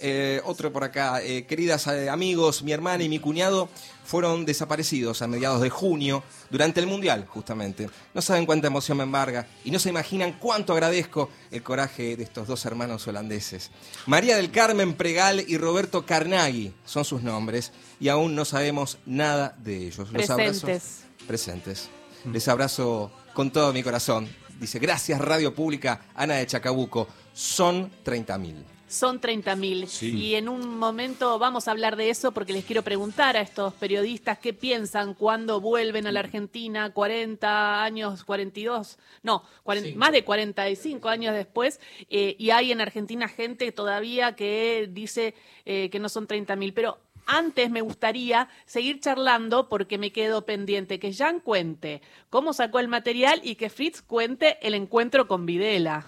[0.00, 3.68] Eh, otro por acá, eh, queridas eh, amigos, mi hermana y mi cuñado
[4.02, 7.90] fueron desaparecidos a mediados de junio durante el Mundial, justamente.
[8.14, 12.22] No saben cuánta emoción me embarga y no se imaginan cuánto agradezco el coraje de
[12.24, 13.70] estos dos hermanos holandeses.
[14.06, 19.54] María del Carmen Pregal y Roberto Carnaghi son sus nombres y aún no sabemos nada
[19.62, 20.10] de ellos.
[20.10, 21.00] Los abrazo- Presentes.
[21.26, 21.88] presentes.
[22.32, 24.28] Les abrazo con todo mi corazón.
[24.62, 27.08] Dice, gracias Radio Pública, Ana de Chacabuco.
[27.32, 28.62] Son 30.000.
[28.86, 30.14] Son 30.000.
[30.14, 33.74] Y en un momento vamos a hablar de eso porque les quiero preguntar a estos
[33.74, 40.22] periodistas qué piensan cuando vuelven a la Argentina 40 años, 42, no, 40 más de
[40.22, 41.80] 45 años después.
[42.08, 46.72] eh, y hay en Argentina gente todavía que dice eh, que no son 30.000.
[46.72, 52.78] Pero antes me gustaría seguir charlando porque me quedo pendiente que Jan cuente cómo sacó
[52.78, 56.06] el material y que Fritz cuente el encuentro con Videla.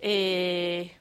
[0.00, 0.92] Eh,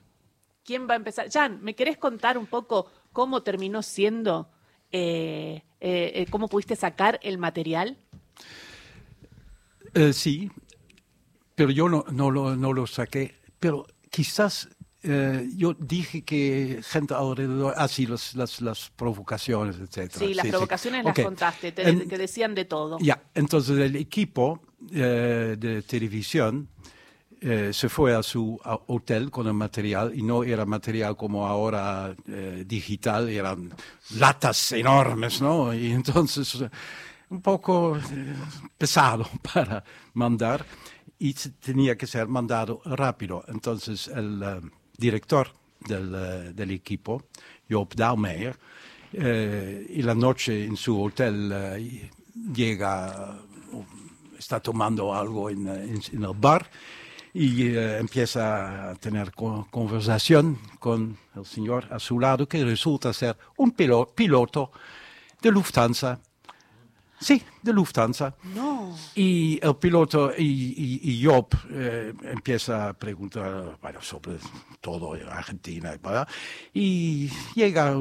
[0.63, 1.29] ¿Quién va a empezar?
[1.31, 4.49] Jan, ¿me querés contar un poco cómo terminó siendo,
[4.91, 7.97] eh, eh, cómo pudiste sacar el material?
[10.13, 10.49] Sí,
[11.55, 13.35] pero yo no lo saqué.
[13.59, 14.69] Pero quizás
[15.03, 20.11] eh, yo dije que gente alrededor, así las, las, las provocaciones, etc.
[20.17, 21.23] Sí, las provocaciones las Ok.
[21.25, 22.97] contaste, te- En- que decían de todo.
[22.99, 24.61] Ya, entonces el equipo
[24.91, 26.69] eh, de televisión
[27.41, 31.45] eh, se fue a su a- hotel con el material y no era material como
[31.47, 33.73] ahora eh, digital, eran
[34.17, 35.73] latas enormes, ¿no?
[35.73, 36.63] Y entonces
[37.29, 38.33] un poco eh,
[38.77, 40.65] pesado para mandar
[41.19, 43.43] y tenía que ser mandado rápido.
[43.49, 44.61] Entonces el eh,
[44.97, 45.47] director
[45.79, 47.23] del, eh, del equipo,
[47.69, 48.57] Joop Daalmeijer,
[49.13, 52.09] eh, y la noche en su hotel eh,
[52.53, 53.37] llega,
[54.37, 56.69] está tomando algo en, en- en el bar
[57.33, 63.11] y eh, empieza a tener co- conversación con el señor a su lado, que resulta
[63.13, 64.71] ser un pilo- piloto
[65.41, 66.19] de Lufthansa.
[67.23, 68.35] Sí, de Lufthansa.
[68.53, 68.95] No.
[69.15, 74.37] Y el piloto y, y, y Job eh, empieza a preguntar bueno, sobre
[74.81, 75.97] todo en Argentina.
[76.73, 77.95] Y llega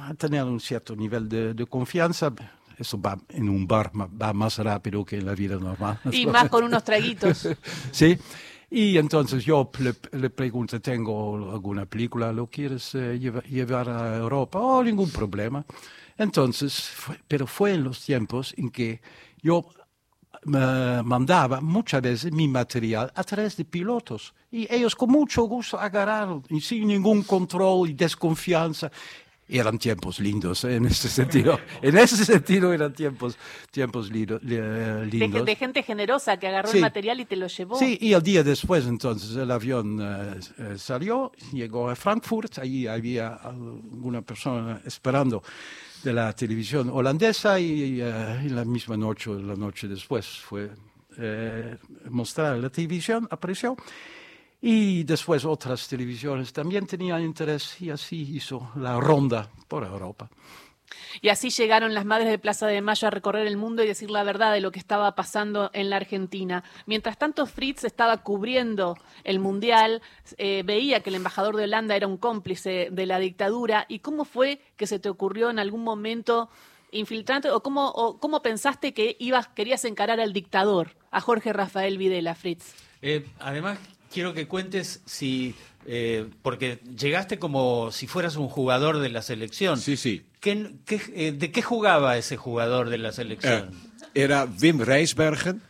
[0.00, 2.32] a tener un cierto nivel de, de confianza.
[2.78, 5.98] Eso va en un bar va más rápido que en la vida normal.
[6.12, 7.48] Y más con unos traguitos.
[7.92, 8.18] sí.
[8.68, 12.32] Y entonces yo le, le pregunto, ¿tengo alguna película?
[12.32, 14.58] ¿Lo quieres eh, lleva- llevar a Europa?
[14.58, 15.64] Oh, ningún problema.
[16.18, 19.00] Entonces, fue- pero fue en los tiempos en que
[19.42, 19.66] yo
[20.44, 24.32] me mandaba muchas veces mi material a través de pilotos.
[24.50, 28.90] Y ellos con mucho gusto agarraron, y sin ningún control y desconfianza.
[29.48, 30.74] Eran tiempos lindos ¿eh?
[30.74, 31.58] en ese sentido.
[31.82, 33.38] En ese sentido eran tiempos,
[33.70, 35.44] tiempos lindo- li- De, lindos.
[35.46, 36.78] de gente generosa que agarró Sí.
[36.78, 37.78] el material y te lo llevó.
[37.78, 42.88] Sí, y el día después entonces el avión eh, eh, salió, llegó a Frankfurt, allí
[42.88, 45.44] había alguna persona esperando
[46.02, 50.70] de la televisión holandesa y, eh, y la misma noche, la noche después fue
[51.18, 51.76] eh,
[52.10, 53.76] mostrada en la televisión, apareció.
[54.60, 60.28] Y después otras televisiones también tenían interés y así hizo la ronda por Europa.
[61.20, 64.10] Y así llegaron las madres de Plaza de Mayo a recorrer el mundo y decir
[64.10, 66.64] la verdad de lo que estaba pasando en la Argentina.
[66.86, 70.02] Mientras tanto, Fritz estaba cubriendo el Mundial,
[70.38, 73.86] eh, veía que el embajador de Holanda era un cómplice de la dictadura.
[73.88, 76.48] ¿Y cómo fue que se te ocurrió en algún momento
[76.92, 81.98] infiltrante o cómo, o cómo pensaste que ibas, querías encarar al dictador, a Jorge Rafael
[81.98, 82.74] Videla, Fritz?
[83.02, 83.78] Eh, además,
[84.12, 85.54] quiero que cuentes si,
[85.86, 89.78] eh, porque llegaste como si fueras un jugador de la selección.
[89.78, 90.24] Sí, sí.
[90.46, 93.68] ¿Qué, qué, eh, ¿De qué jugaba ese jugador de la selección?
[94.04, 95.60] Eh, era Wim Reisbergen.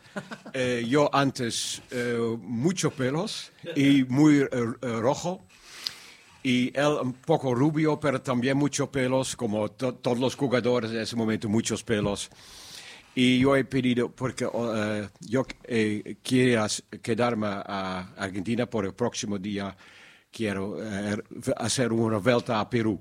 [0.53, 1.81] Eh, yo antes
[2.43, 4.45] muchos pelos y muy
[4.83, 5.47] rojo.
[6.43, 10.99] Y él un poco rubio, pero también muchos pelos, como to- todos los jugadores en
[10.99, 12.29] ese momento, muchos pelos.
[13.15, 16.67] Y yo he pedido, porque eh, yo eh, quiero
[17.03, 19.75] quedarme a Argentina por el próximo día,
[20.31, 20.77] quiero
[21.57, 23.01] hacer una vuelta a Perú.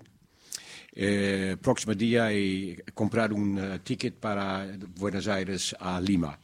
[0.97, 6.39] Eh, próximo día y comprar un eh, ticket para Buenos Aires a Lima.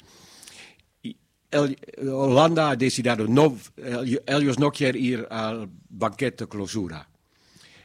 [1.49, 1.77] El-
[2.09, 7.07] Holanda ha decidido, no, el- ellos no quieren ir al banquete clausura.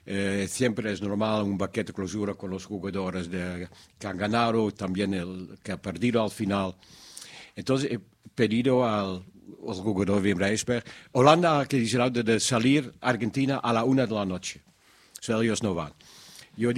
[0.04, 3.68] Eh, siempre es normal un banquete clausura con los jugadores de,
[4.00, 6.74] ganado, también el que ha perdido al final.
[7.56, 8.00] Entonces he
[8.34, 9.24] pedido al,
[9.68, 14.24] al jugador Wim Reisberg, Holanda ha decidido de salir Argentina a la una de la
[14.24, 14.62] noche.
[15.20, 15.92] O sea, ellos no van.
[16.56, 16.70] Yo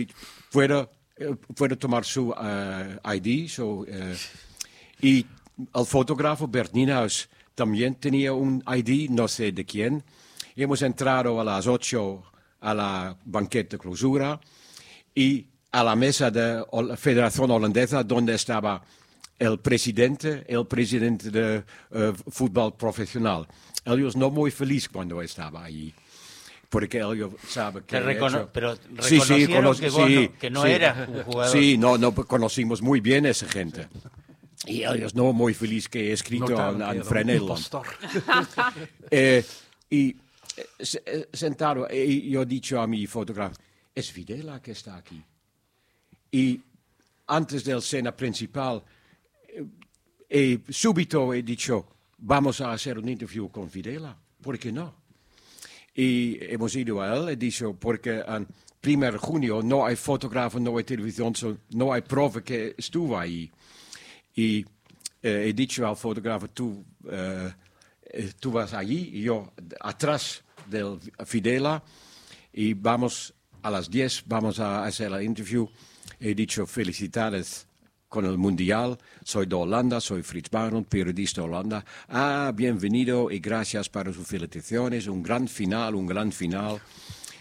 [0.50, 4.16] puedo, eh, puedo tomar su eh, ID, su, eh,
[5.00, 5.26] y
[5.74, 10.02] el fotógrafo Bert Nienhuis también tenía un ID, no sé de quién.
[10.54, 12.22] Hemos entrado a las 8
[12.60, 14.40] a la banquete de clausura
[15.14, 18.82] y a la mesa de la Federación Holandesa donde estaba
[19.38, 23.46] el presidente, el presidente de eh, fútbol profesional.
[23.84, 25.94] Ellos no muy feliz cuando estaba allí.
[26.68, 27.96] Porque ellos saben que...
[27.96, 30.68] Te recono- hecho- pero Sí, sí, que vos sí, no- que no sí.
[30.70, 31.52] eras un jugador.
[31.56, 33.88] Sí, no, no conocimos muy bien a esa gente.
[34.66, 37.82] Y ellos no muy feliz que he escrito Notaron a, a era.
[39.10, 39.44] Eh,
[39.88, 40.16] y eh,
[40.80, 43.56] se- eh, sentado, y yo he dicho a mi fotógrafo,
[43.94, 45.22] es Videla que está aquí.
[46.32, 46.60] Y
[47.28, 48.82] antes de la escena principal,
[49.48, 49.64] eh,
[50.28, 51.86] eh, súbito he dicho,
[52.18, 54.94] vamos a hacer un interview con Videla, ¿por qué no?
[55.98, 58.46] Y hemos ido a él, he dicho, porque en
[58.86, 61.34] 1 de junio no hay fotógrafo, no hay televisión,
[61.70, 63.50] no hay prueba que estuvo ahí.
[64.36, 64.64] Y
[65.20, 67.52] eh, he dicho al fotógrafo, tú, eh,
[68.12, 71.82] eh, tú vas allí, y yo atrás del Fidela,
[72.52, 75.68] y vamos a las 10, vamos a hacer el interview.
[76.20, 77.66] He dicho, felicidades
[78.08, 81.84] con el Mundial, soy de Holanda, soy Frits Baron, periodista de Holanda.
[82.08, 86.80] Ah, bienvenido y gracias para sus felicitaciones, un gran final, un gran final.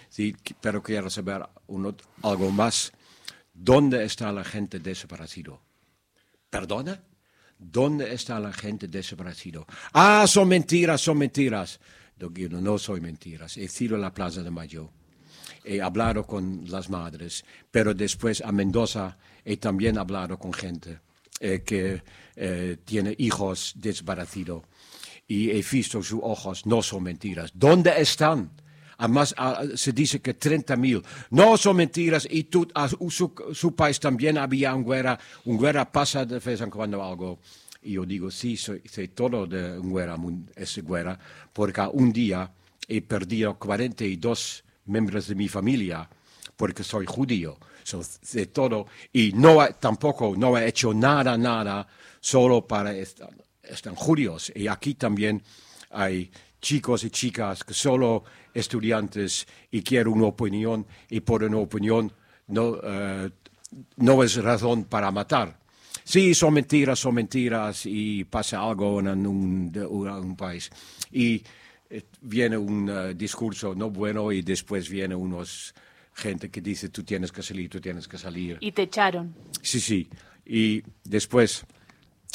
[0.09, 2.91] Sí, pero quiero saber un algo más.
[3.53, 5.61] ¿Dónde está la gente desaparecido?
[6.49, 7.01] ¿Perdona?
[7.57, 9.65] ¿Dónde está la gente desaparecido?
[9.93, 11.79] Ah, son mentiras, son mentiras.
[12.17, 13.57] Yo no, soy mentiras.
[13.57, 14.91] He ido a la Plaza de Mayo.
[15.63, 20.99] He hablado con las madres, pero después a Mendoza he también hablado con gente
[21.39, 22.03] eh, que
[22.35, 24.63] eh, tiene hijos desaparecidos.
[25.25, 27.51] Y he visto sus ojos, no son mentiras.
[27.53, 28.51] ¿Dónde están?
[28.97, 31.01] Además, ah, se dice que 30.000.
[31.29, 32.27] No son mentiras.
[32.29, 35.19] Y tú, a su, su país también había una guerra.
[35.45, 37.39] Una guerra pasa de vez en cuando algo.
[37.83, 40.17] Y yo digo, sí, soy, sé todo de una guerra,
[40.57, 41.17] esa guerra,
[41.53, 42.51] porque un día
[42.85, 46.09] he perdido 42 miembros de mi familia
[46.55, 47.57] porque soy judío.
[47.83, 48.87] So, sé todo.
[49.13, 51.87] Y no, tampoco no he hecho nada, nada,
[52.19, 53.29] solo para estar,
[53.63, 54.51] están judíos.
[54.55, 55.41] Y aquí también
[55.91, 56.29] hay
[56.61, 62.11] chicos y chicas que solo estudiantes y quieren una opinión y por una opinión
[62.47, 63.29] no, eh,
[63.97, 65.57] no es razón para matar.
[66.03, 70.69] Sí, son mentiras, son mentiras y pasa algo en un, de- un país.
[71.11, 71.43] Y
[71.89, 75.73] eh, viene un eh, discurso no bueno y después viene unos
[76.17, 78.57] gente que dice tú tienes que salir, tú tienes que salir.
[78.59, 79.35] Y te echaron.
[79.61, 80.09] Sí, sí.
[80.45, 81.63] Y después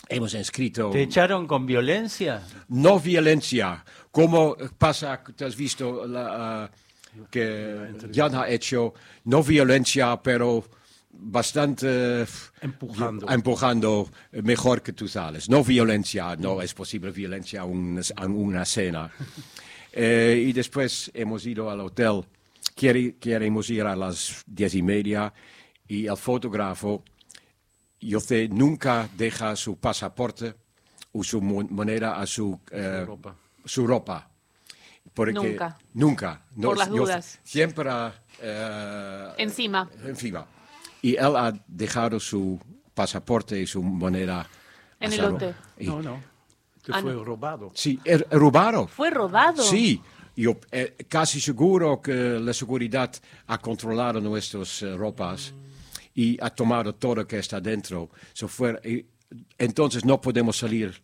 [0.09, 0.91] hemos escrito...
[0.91, 2.43] ¿Te echaron con violencia?
[2.69, 6.71] No violencia, como pasa, te has visto la, ah,
[7.31, 10.65] que Jan ha hecho, no violencia, pero
[11.11, 12.25] bastante
[12.61, 13.29] Empujando.
[13.31, 14.11] empujando
[14.43, 15.49] mejor que tú sales.
[15.49, 19.11] No violencia, no es posible violencia en una, en una cena.
[19.95, 22.25] Eh, y después hemos ido al hotel,
[22.75, 25.33] Quiere- queremos ir a las diez y media,
[25.87, 27.05] y el fotógrafo,
[28.01, 30.55] yo sé, nunca deja su pasaporte
[31.13, 33.37] o su mon- moneda a su, eh, ropa.
[33.65, 34.29] su ropa.
[35.15, 35.79] Porque Nunca.
[35.93, 36.43] Nunca.
[36.61, 37.39] Por las yo dudas.
[37.45, 37.91] Siempre
[38.41, 39.91] eh, Encima.
[40.05, 40.47] encima.
[41.03, 42.59] Y él ha dejado su
[42.95, 44.49] pasaporte y su moneda.
[44.99, 45.55] En el hotel.
[45.81, 46.21] No, no.
[46.83, 47.25] Que Ah, fue no.
[47.25, 47.71] robado.
[47.75, 48.87] Sí, er- robado.
[48.87, 49.63] ¿Fue robado?
[49.63, 50.01] Sí,
[50.37, 53.13] yo eh, casi seguro que la seguridad
[53.47, 55.53] ha controlado nuestras eh, ropas
[56.15, 58.11] y ha tomado todo lo que está dentro.
[58.33, 59.05] So fue- y-
[59.59, 61.01] entonces no podemos salir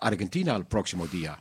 [0.00, 1.38] a Argentina el próximo día.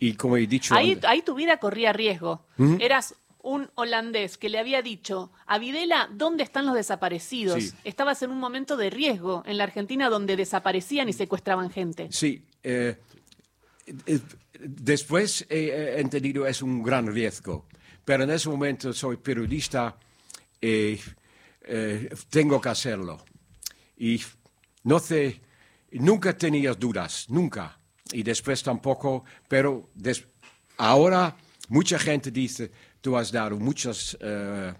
[0.00, 2.44] Y como he dicho, Ahí, antes- ahí tu vida corría riesgo.
[2.58, 2.76] Ujú.
[2.80, 7.62] Eras un holandés que le había dicho a Videla dónde están los desaparecidos.
[7.62, 7.72] Sí.
[7.84, 12.08] Estabas en un momento de riesgo en la Argentina donde desaparecían y secuestraban gente.
[12.10, 12.96] Sí, eh,
[14.06, 14.20] eh,
[14.58, 17.66] después he eh, entendido es un gran riesgo,
[18.04, 19.96] pero en ese momento soy periodista
[20.60, 20.98] y
[21.62, 23.24] eh, tengo que hacerlo.
[23.96, 24.20] Y
[24.84, 25.40] no sé,
[25.92, 27.78] nunca tenías dudas, nunca.
[28.12, 30.24] Y después tampoco, pero des-
[30.78, 31.36] ahora
[31.68, 34.16] mucha gente dice, tú has dado muchas...
[34.20, 34.72] eh,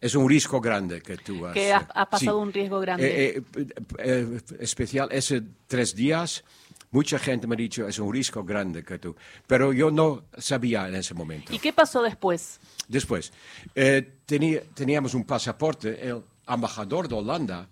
[0.00, 1.54] es un riesgo grande que tú has...
[1.54, 2.10] Que has, has sí.
[2.26, 3.08] pasado un riesgo grande.
[3.08, 3.66] Eh, eh,
[3.98, 6.44] eh, especial, ese tres días,
[6.90, 9.14] mucha gente me ha dicho, es un riesgo grande que tú.
[9.46, 11.52] Pero yo no sabía en ese momento.
[11.52, 12.58] ¿Y qué pasó después?
[12.86, 13.32] Después,
[13.74, 17.68] eh, tenía- teníamos un pasaporte, el embajador de Holanda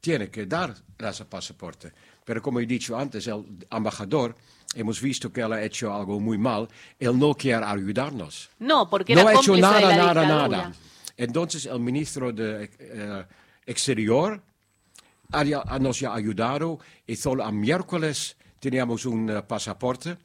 [0.00, 1.92] tiene que dar ese pasaporte.
[2.24, 4.34] Pero como he dicho antes, el embajador,
[4.74, 9.12] hemos visto que él ha hecho algo muy mal, él no quiere ayudarnos No, porque
[9.12, 10.72] era no ha hecho de nada, la nada, nada.
[11.16, 13.24] Entonces el ministro de eh,
[13.66, 14.40] Exterior
[15.32, 20.16] ha nos ha ayudado y solo a miércoles teníamos un eh, pasaporte.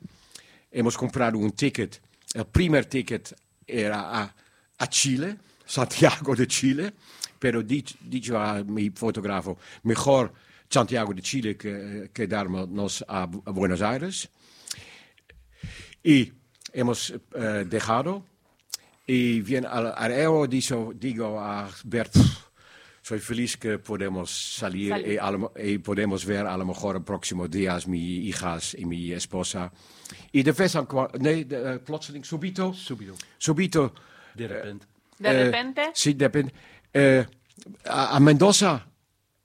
[0.72, 2.00] Hemos comprado un ticket
[2.36, 4.36] el primer ticket era a,
[4.78, 6.94] a Chile, Santiago de Chile,
[7.40, 10.34] pero dicho, dicho a mi fotógrafo, mejor
[10.70, 14.30] Santiago de Chile que quedarnos a, a Buenos Aires.
[16.04, 16.32] Y
[16.74, 18.24] hemos eh, dejado.
[19.06, 22.14] Y bien, al, al digo, digo a Bert,
[23.08, 25.14] soy feliz que podemos salir Salir.
[25.14, 28.84] y, a lo- y podemos ver a lo mejor en próximos días mi hijas y
[28.84, 29.72] mi esposa.
[30.34, 33.16] Y de vez en cuando, nee, de, eh, plotseling, subito, Subito.
[33.38, 33.94] subito,
[34.36, 34.86] De repente.
[35.20, 36.54] De eh, repente, sí, de repente,
[36.94, 37.26] eh,
[37.86, 38.86] a, a Mendoza.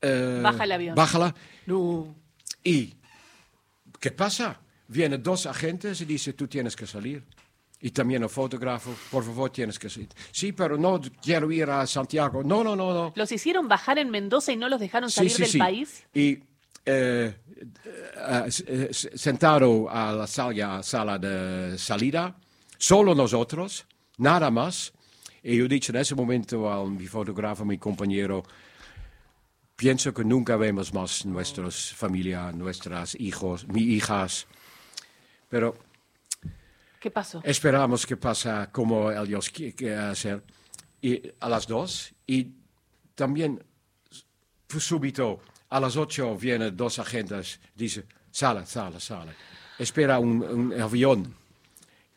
[0.00, 0.94] eh, Baja el avión.
[0.96, 1.32] Bájala.
[2.64, 2.94] Y,
[4.00, 4.58] ¿qué pasa?
[4.88, 7.22] Vienen dos agentes y dicen, tú tienes que salir.
[7.84, 10.08] Y también el fotógrafo, por favor, tienes que salir.
[10.30, 12.44] Sí, pero no quiero ir a Santiago.
[12.44, 13.12] No, no, no, no.
[13.16, 15.58] los hicieron bajar en Mendoza y no los dejaron Sí, salir sí, del sí.
[15.58, 16.04] país.
[16.14, 16.38] Y
[16.86, 17.34] eh,
[18.16, 22.36] eh, eh, sentado a la sala, sala de salida,
[22.78, 23.84] solo nosotros,
[24.18, 24.92] nada más.
[25.42, 28.44] Y yo dicho en ese momento a mi fotógrafo, a mi compañero,
[29.74, 34.46] pienso que nunca vemos más nuestras familias, nuestras hijos, mis hijas.
[35.48, 35.76] Pero
[37.02, 37.40] ¿Qué pasó?
[37.44, 40.40] Esperamos que pasa como ellos qui- quieren hacer.
[41.00, 42.12] Y a las dos.
[42.28, 42.46] Y
[43.16, 43.60] también,
[44.68, 47.58] súbito, a las ocho vienen dos agentes.
[47.74, 49.34] Dice, sala, sala, sala.
[49.78, 51.34] Espera un, un avión.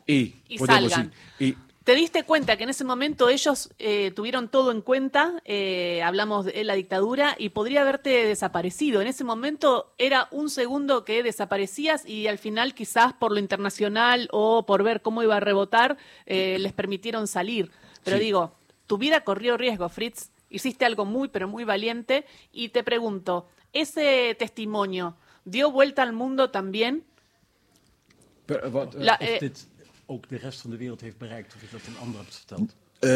[0.06, 1.10] Y, Y podemos ir.
[1.40, 1.56] Y
[1.86, 5.40] ¿Te diste cuenta que en ese momento ellos eh, tuvieron todo en cuenta?
[5.44, 9.00] Eh, hablamos de la dictadura y podría haberte desaparecido.
[9.00, 14.28] En ese momento era un segundo que desaparecías y al final quizás por lo internacional
[14.32, 17.70] o por ver cómo iba a rebotar eh, les permitieron salir.
[18.02, 18.24] Pero Sí.
[18.24, 18.56] digo,
[18.88, 20.30] tu vida corrió riesgo, Fritz.
[20.50, 22.26] Hiciste algo muy, pero muy valiente.
[22.52, 25.14] Y te pregunto, ¿ese testimonio
[25.44, 27.04] dio vuelta al mundo también?
[28.44, 29.18] pero La-
[30.06, 32.74] ook de rest van de wereld heeft bereikt, of je dat een ander hebt verteld.
[32.98, 33.10] Eh,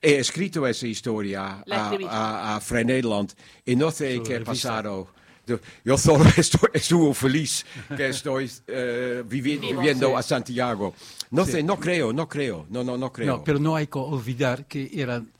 [0.00, 5.08] he escrito esa historia a, a, a Vrij Nederland y no sé qué pasado.
[5.84, 7.64] Yo, solo estoy, estuve feliz
[7.96, 10.94] que estoy eh, viviendo a Santiago.
[11.30, 13.36] No sé, no creo, no creo, no, no, no creo.
[13.36, 15.30] No, pero no hay que olvidar que eran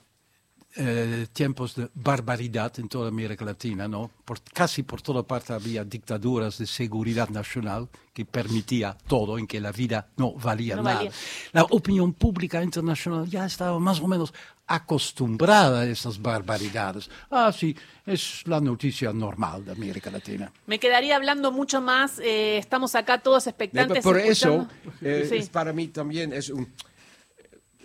[0.76, 4.10] eh, tiempos de barbaridad en toda América Latina, ¿no?
[4.24, 9.60] Por, casi por toda parte había dictaduras de seguridad nacional que permitía todo, en que
[9.60, 10.96] la vida no valía No nada.
[10.96, 11.12] valía.
[11.52, 14.32] La opinión pública internacional ya estaba más o menos
[14.66, 17.10] acostumbrada a esas barbaridades.
[17.30, 20.50] Ah, sí, es la noticia normal de América Latina.
[20.66, 22.18] Me quedaría hablando mucho más.
[22.18, 24.02] eh, estamos acá todos expectantes.
[24.02, 24.68] por eso, escuchando-
[25.02, 25.36] eh, Sí.
[25.36, 26.66] es para mí también es un...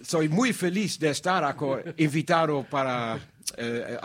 [0.04, 3.20] Soy muy feliz de estar aco- invitado para
[3.58, 3.98] eh,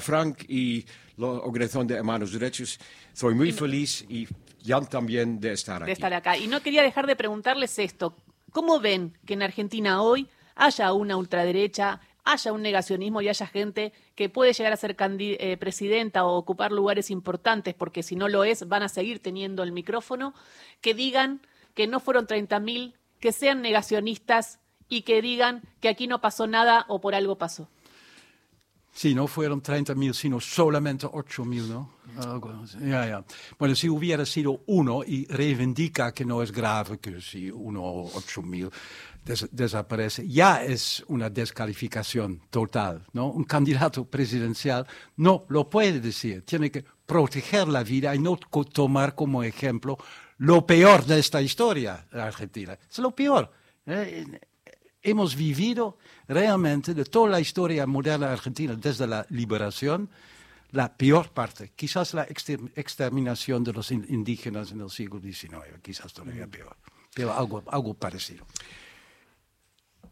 [0.00, 0.84] Frank y
[1.16, 2.78] la Organización de Hermanos Derechos.
[3.12, 4.26] Soy muy feliz y
[4.64, 5.86] Jan también de estar aquí.
[5.86, 6.36] de estar acá.
[6.36, 8.16] Y no quería dejar de preguntarles esto.
[8.52, 13.92] ¿Cómo ven que en Argentina hoy haya una ultraderecha, haya un negacionismo y haya gente
[14.14, 18.44] que puede llegar a ser eh, presidenta o ocupar lugares importantes, porque si no lo
[18.44, 20.34] es, van a seguir teniendo el micrófono,
[20.80, 21.40] que digan
[21.74, 24.58] que no fueron 30.000, que sean negacionistas
[24.88, 27.68] y que digan que aquí no pasó nada o por algo pasó?
[28.92, 31.96] Sí, no fueron 30.000, sino solamente 8.000, ¿no?
[32.16, 32.64] Algo.
[32.80, 33.24] Ya, ya.
[33.58, 38.10] Bueno, si hubiera sido uno y reivindica que no es grave que si uno o
[38.14, 38.70] 8.000
[39.22, 43.26] des- desaparece, ya es una descalificación total, ¿no?
[43.26, 48.64] Un candidato presidencial no lo puede decir, tiene que proteger la vida y no co-
[48.64, 49.98] tomar como ejemplo
[50.38, 52.78] lo peor de esta historia de Argentina.
[52.90, 53.52] Es lo peor.
[53.84, 54.24] ¿eh?
[55.06, 55.98] Hemos vivido
[56.28, 60.08] realmente de toda la historia moderna argentina, desde la liberación,
[60.72, 65.78] la peor parte, quizás la exter- exterminación de los in- indígenas en el siglo XIX,
[65.80, 66.76] quizás todavía peor,
[67.14, 68.44] pero algo, algo parecido.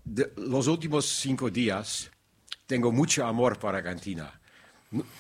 [0.05, 2.11] de los últimos cinco días
[2.67, 4.39] tengo mucho amor para Argentina.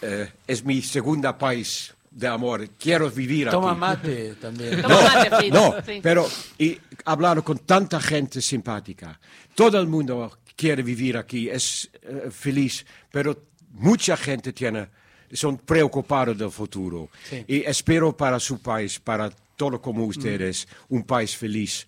[0.02, 2.68] Eh, es mi segunda país de amor.
[2.78, 3.80] Quiero vivir Toma aquí.
[3.80, 4.80] mate también.
[4.82, 5.50] Toma mate.
[5.50, 6.00] No, Sí.
[6.02, 6.26] pero
[6.58, 9.18] y hablar con tanta gente simpática.
[9.54, 13.36] Todo el mundo quiere vivir aquí, es eh, feliz, pero
[13.72, 14.88] mucha gente tiene,
[15.32, 17.10] son preocupados del futuro.
[17.28, 17.44] Sí.
[17.48, 21.86] Y espero para su país, para todo como ustedes, un país feliz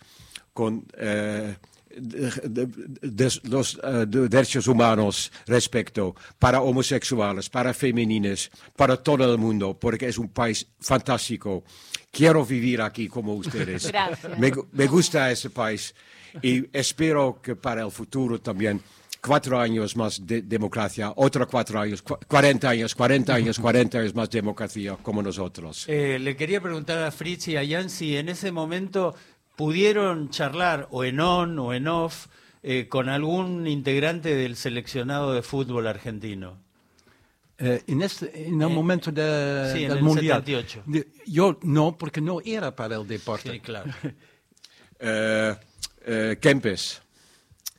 [0.52, 1.56] con eh,
[1.96, 2.66] de, de-
[3.00, 9.78] de- los eh, de derechos humanos respecto para homosexuales, para femeninas, para todo el mundo,
[9.78, 11.64] porque es un país fantástico.
[12.10, 13.86] Quiero vivir aquí como ustedes.
[13.92, 14.38] Gracias.
[14.38, 15.94] Me, me gusta ese país
[16.42, 18.80] y espero que para el futuro también
[19.20, 24.14] cuatro años más de democracia, otros cuatro años, cu- 40 años, 40 años, 40 años
[24.14, 25.84] más democracia como nosotros.
[25.88, 29.14] Eh, le quería preguntar a Fritz y a Jan si en ese momento
[29.56, 32.26] ¿pudieron charlar o en on o en off
[32.62, 36.58] eh, con algún integrante del seleccionado de fútbol argentino?
[37.58, 40.44] Eh, en, este, en el momento de- sí, en del el Mundial.
[40.44, 40.82] 78.
[40.86, 43.50] De- yo no, porque no era para el deporte.
[43.52, 43.90] Sí, claro.
[44.98, 45.54] Eh,
[46.06, 47.02] eh, Kempes,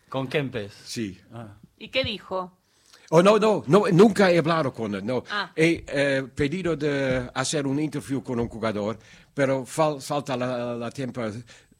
[0.09, 0.71] Con Kempes.
[0.85, 1.19] sí.
[1.79, 2.55] ¿Y qué dijo?
[3.09, 5.03] Oh, no, no, no, nunca he hablado con él.
[5.05, 5.23] No.
[5.29, 5.51] Ah.
[5.55, 8.99] He eh, pedido de hacer un interview con un jugador,
[9.33, 11.21] pero fal- falta la, la tiempo.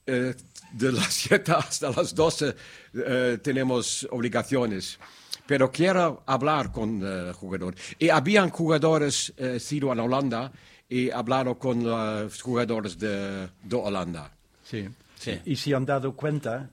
[0.08, 0.34] Eh,
[0.72, 2.56] de las 7 hasta las 12
[2.94, 4.98] eh, tenemos obligaciones.
[5.46, 7.76] Pero quiero hablar con el jugador.
[8.00, 10.52] Y habían jugadores eh, sido en Holanda
[10.90, 14.32] y hablado con los jugadores de, de Holanda.
[14.64, 14.90] Sí.
[15.16, 15.40] Sí.
[15.46, 16.70] Y se han dado cuenta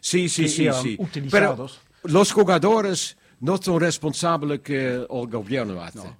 [0.00, 0.96] Sí, sí, que sí, eran sí.
[0.98, 1.80] utilizados.
[2.02, 6.10] Pero los jugadores no son responsables que el gobierno hace.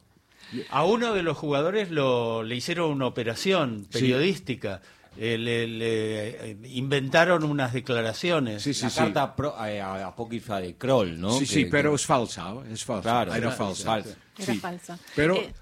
[0.71, 4.83] A uno de los jugadores lo, le hicieron una operación periodística.
[5.17, 8.63] Eh, le, le, eh, inventaron unas declaraciones.
[8.63, 8.99] Sí, sí, la sí.
[9.01, 11.33] carta pro- eh, apócrifa de Kroll, ¿no?
[11.33, 12.73] Sí, Que- sí, pero que- es falsa, ¿eh?
[12.73, 13.03] es falsa.
[13.03, 13.85] Claro, era era falsa.
[13.85, 14.17] falsa.
[14.39, 14.59] Era Sí.
[14.59, 14.99] falsa.
[15.17, 15.53] Pero Eh,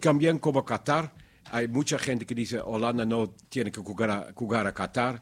[0.00, 1.12] también como Qatar,
[1.52, 5.20] hay mucha gente que dice Holanda no tiene que jugar a, jugar a Qatar.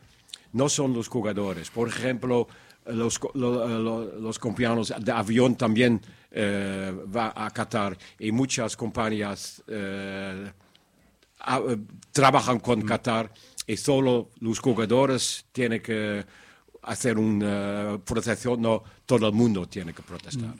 [0.52, 1.68] No son los jugadores.
[1.70, 2.46] Por ejemplo,
[2.86, 6.00] los, lo- lo- los compañeros de avión también
[6.30, 10.50] eh, va a Qatar y muchas compañías eh,
[11.40, 11.76] a- eh,
[12.12, 13.30] trabajan con Qatar
[13.66, 16.24] y solo los jugadores tienen que
[16.82, 20.54] hacer una protección, no todo el mundo tiene que protestar.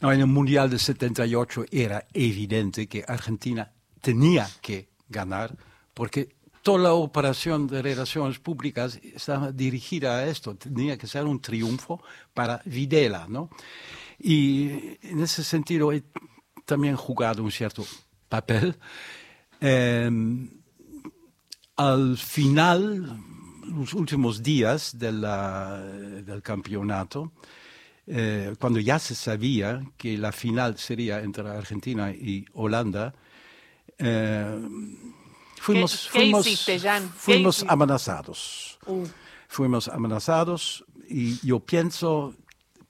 [0.00, 5.54] No, en el Mundial de 78 era evidente que Argentina tenía que ganar
[5.92, 10.56] porque toda la operación de relaciones públicas estaba dirigida a esto.
[10.56, 12.02] Tenía que ser un triunfo
[12.34, 13.50] para Videla, ¿no?
[14.18, 16.02] Y en ese sentido he
[16.64, 17.86] también jugado un cierto
[18.28, 18.76] papel.
[19.60, 20.50] Em,
[21.76, 23.18] al final,
[23.64, 27.32] los últimos días de la- del campeonato,
[28.06, 33.14] eh, cuando ya se sabía que la final sería entre Argentina y Holanda,
[33.98, 34.58] eh,
[35.60, 37.02] fuimos, qué fuimos, hiciste, Jan?
[37.08, 37.72] ¿Qué fuimos hiciste?
[37.72, 38.78] amenazados.
[38.86, 39.04] Uh.
[39.48, 42.34] Fuimos amenazados y yo pienso,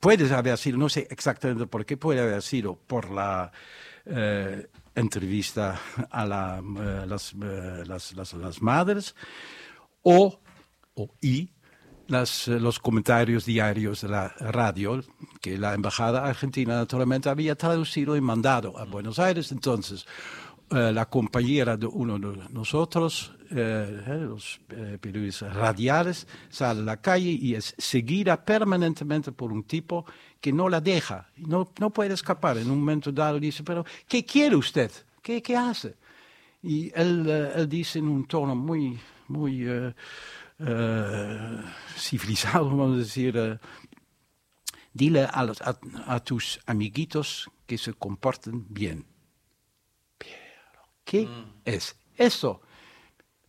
[0.01, 3.51] puede haber sido, no sé exactamente por qué, puede haber sido por la
[4.05, 5.81] eh, entrevista
[6.11, 9.15] a la, eh, las, madres
[10.03, 10.41] o,
[10.95, 11.51] o y
[12.09, 15.03] las, eh, los comentarios diarios de la radio
[15.41, 19.53] que la embajada argentina naturalmente había traducido y mandado a Buenos Aires.
[19.53, 20.07] Entonces,
[20.69, 24.61] la compañera de uno de nosotros, los
[25.01, 30.05] periodistas radiales, sale a la calle y es seguida permanentemente por un tipo
[30.47, 32.57] que no la deja, no, no puede escapar.
[32.57, 34.93] En un momento dado dice, pero ¿qué quiere usted?
[35.21, 35.97] ¿Qué, qué hace?
[36.63, 39.93] Y él, eh, él dice en un tono muy, muy eh,
[40.61, 41.61] eh,
[41.97, 43.59] civilizado, vamos a decir, eh,
[44.93, 49.05] dile a, los- a- a tus amiguitos que se comporten bien.
[50.17, 51.29] Pero, ¿qué
[51.65, 52.61] es eso?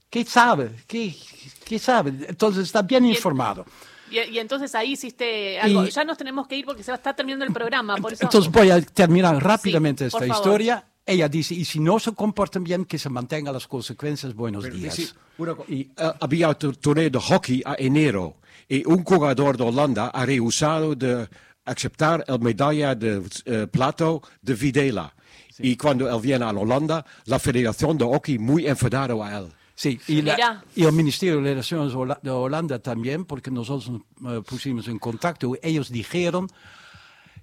[0.09, 0.71] ¿Qué sabe?
[0.87, 1.15] ¿Qué,
[1.63, 2.09] qué sabe?
[2.27, 3.65] Entonces está bien informado.
[4.11, 5.85] Y, y entonces ahí hiciste algo.
[5.85, 7.95] Y- ya nos tenemos que ir porque se va a estar terminando el programa.
[7.97, 10.85] Por eso, Entonces voy a terminar rápidamente Sí, esta historia.
[11.05, 14.33] Ella dice, y si no se comportan bien, que se mantengan las consecuencias.
[14.33, 14.93] Buenos Pero, días.
[14.93, 15.89] sí, co- y, eh,
[16.19, 18.35] había un torneo de hockey a enero
[18.67, 21.29] y un jugador de Holanda ha rehusado de
[21.63, 25.13] aceptar la medalla de eh, plato de Videla.
[25.59, 29.47] Y cuando él viene a Holanda, la Federación de Hockey muy enfadado a él.
[29.80, 30.36] Sí, y, la-
[30.75, 35.91] y el Ministerio de Relaciones de Holanda también, porque nosotros nos pusimos en contacto, ellos
[35.91, 36.47] dijeron,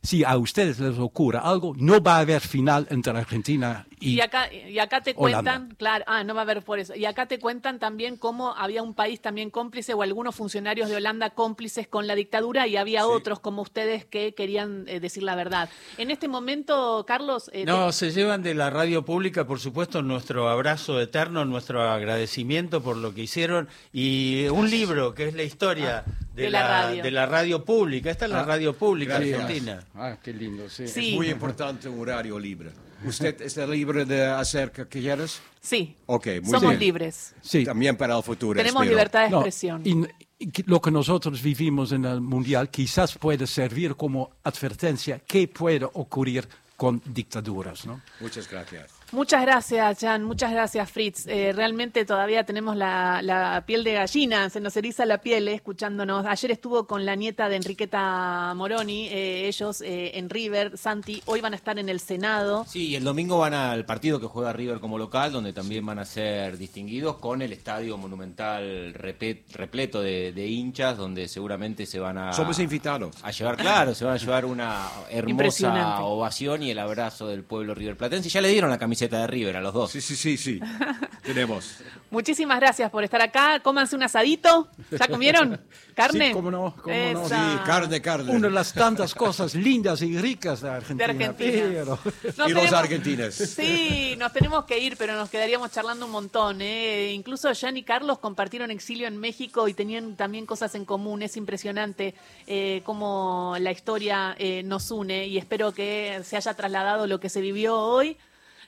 [0.05, 4.15] si a ustedes les ocurra algo, no va a haber final entre Argentina y...
[4.17, 5.53] Y acá, y acá te Holanda.
[5.57, 6.95] cuentan, claro, ah, no va a haber por eso.
[6.95, 10.97] Y acá te cuentan también cómo había un país también cómplice o algunos funcionarios de
[10.97, 15.35] Holanda cómplices con la dictadura y había otros como ustedes que querían eh, decir la
[15.37, 15.71] verdad.
[15.97, 20.51] En este momento, Carlos, eh, No, se llevan de la radio pública, por supuesto, nuestro
[20.51, 26.05] abrazo eterno, nuestro agradecimiento por lo que hicieron y un libro que es la historia
[26.35, 27.03] de, De la radio.
[27.03, 28.11] de la radio pública.
[28.11, 29.41] Esta es la Ah, radio pública gracias.
[29.41, 29.85] argentina.
[29.95, 30.89] Ah, qué lindo, sí.
[30.89, 31.11] Sí.
[31.11, 32.71] Es muy importante un horario libre.
[33.05, 35.41] ¿Usted está libre de hacer que quieras?
[35.61, 36.79] sí, Ok, muy somos bien.
[36.81, 37.35] libres.
[37.43, 37.65] Sí.
[37.65, 38.57] También para el futuro.
[38.59, 38.97] Tenemos espero.
[38.97, 39.83] libertad de No, expresión.
[39.85, 40.05] y,
[40.39, 45.85] y lo que nosotros vivimos en el Mundial quizás puede servir como advertencia que puede
[45.85, 48.01] ocurrir con dictaduras, ¿no?
[48.21, 48.91] Muchas gracias.
[49.15, 50.25] Muchas gracias, Jan.
[50.25, 51.27] Muchas gracias, Fritz.
[51.29, 55.55] Eh, realmente todavía tenemos la, la piel de gallina, se nos eriza la piel eh,
[55.55, 56.27] escuchándonos.
[56.27, 61.41] Ayer estuvo con la nieta de Enriqueta Moroni, eh, ellos eh, en River, Santi, hoy
[61.41, 62.65] van a estar en el Senado.
[62.69, 66.01] Sí, y el domingo van al partido que juega River como local, donde también van
[66.01, 72.01] a ser distinguidos con el estadio monumental repet- repleto de, de hinchas, donde seguramente se
[72.01, 73.15] van a, Somos invitados.
[73.23, 77.77] a llevar, claro, se van a llevar una hermosa ovación y el abrazo del pueblo
[77.77, 78.29] riverplatense.
[78.29, 79.91] Ya le dieron la camiseta de River a los dos.
[79.91, 80.61] Sí, sí, sí, sí.
[81.23, 81.79] Tenemos.
[82.11, 83.61] Muchísimas gracias por estar acá.
[83.61, 84.69] Cómanse un asadito.
[84.91, 85.61] ¿Ya comieron?
[85.95, 86.29] ¿Carne?
[86.29, 87.29] Sí, cómo no, cómo no.
[87.29, 87.35] Sí,
[87.65, 88.31] carne, carne.
[88.33, 91.13] Una de las tantas cosas lindas y ricas de Argentina.
[91.13, 91.99] De Argentina.
[92.25, 93.35] pero- y los argentinos.
[93.35, 96.61] Sí, nos tenemos que ir, pero nos quedaríamos charlando un montón.
[96.63, 97.13] ¿eh?
[97.13, 101.23] Incluso Jan y Carlos compartieron exilio en México y tenían también cosas en común.
[101.23, 102.15] Es impresionante
[102.47, 107.29] eh, cómo la historia eh, nos une y espero que se haya trasladado lo que
[107.29, 108.17] se vivió hoy.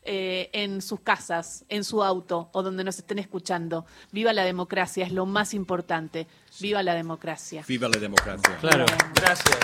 [0.09, 3.87] Eh, en sus casas, en su auto o donde nos estén escuchando.
[4.13, 6.29] Viva la democracia, es lo más importante.
[6.61, 7.65] Viva la democracia.
[7.67, 8.57] Viva la democracia.
[8.61, 8.87] Claro,
[9.17, 9.59] gracias.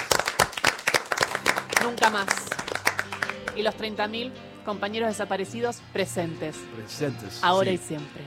[1.85, 2.27] Nunca más.
[3.55, 4.33] Y los 30.000
[4.65, 6.57] compañeros desaparecidos presentes.
[6.75, 7.39] Presentes.
[7.45, 8.25] Ahora y siempre.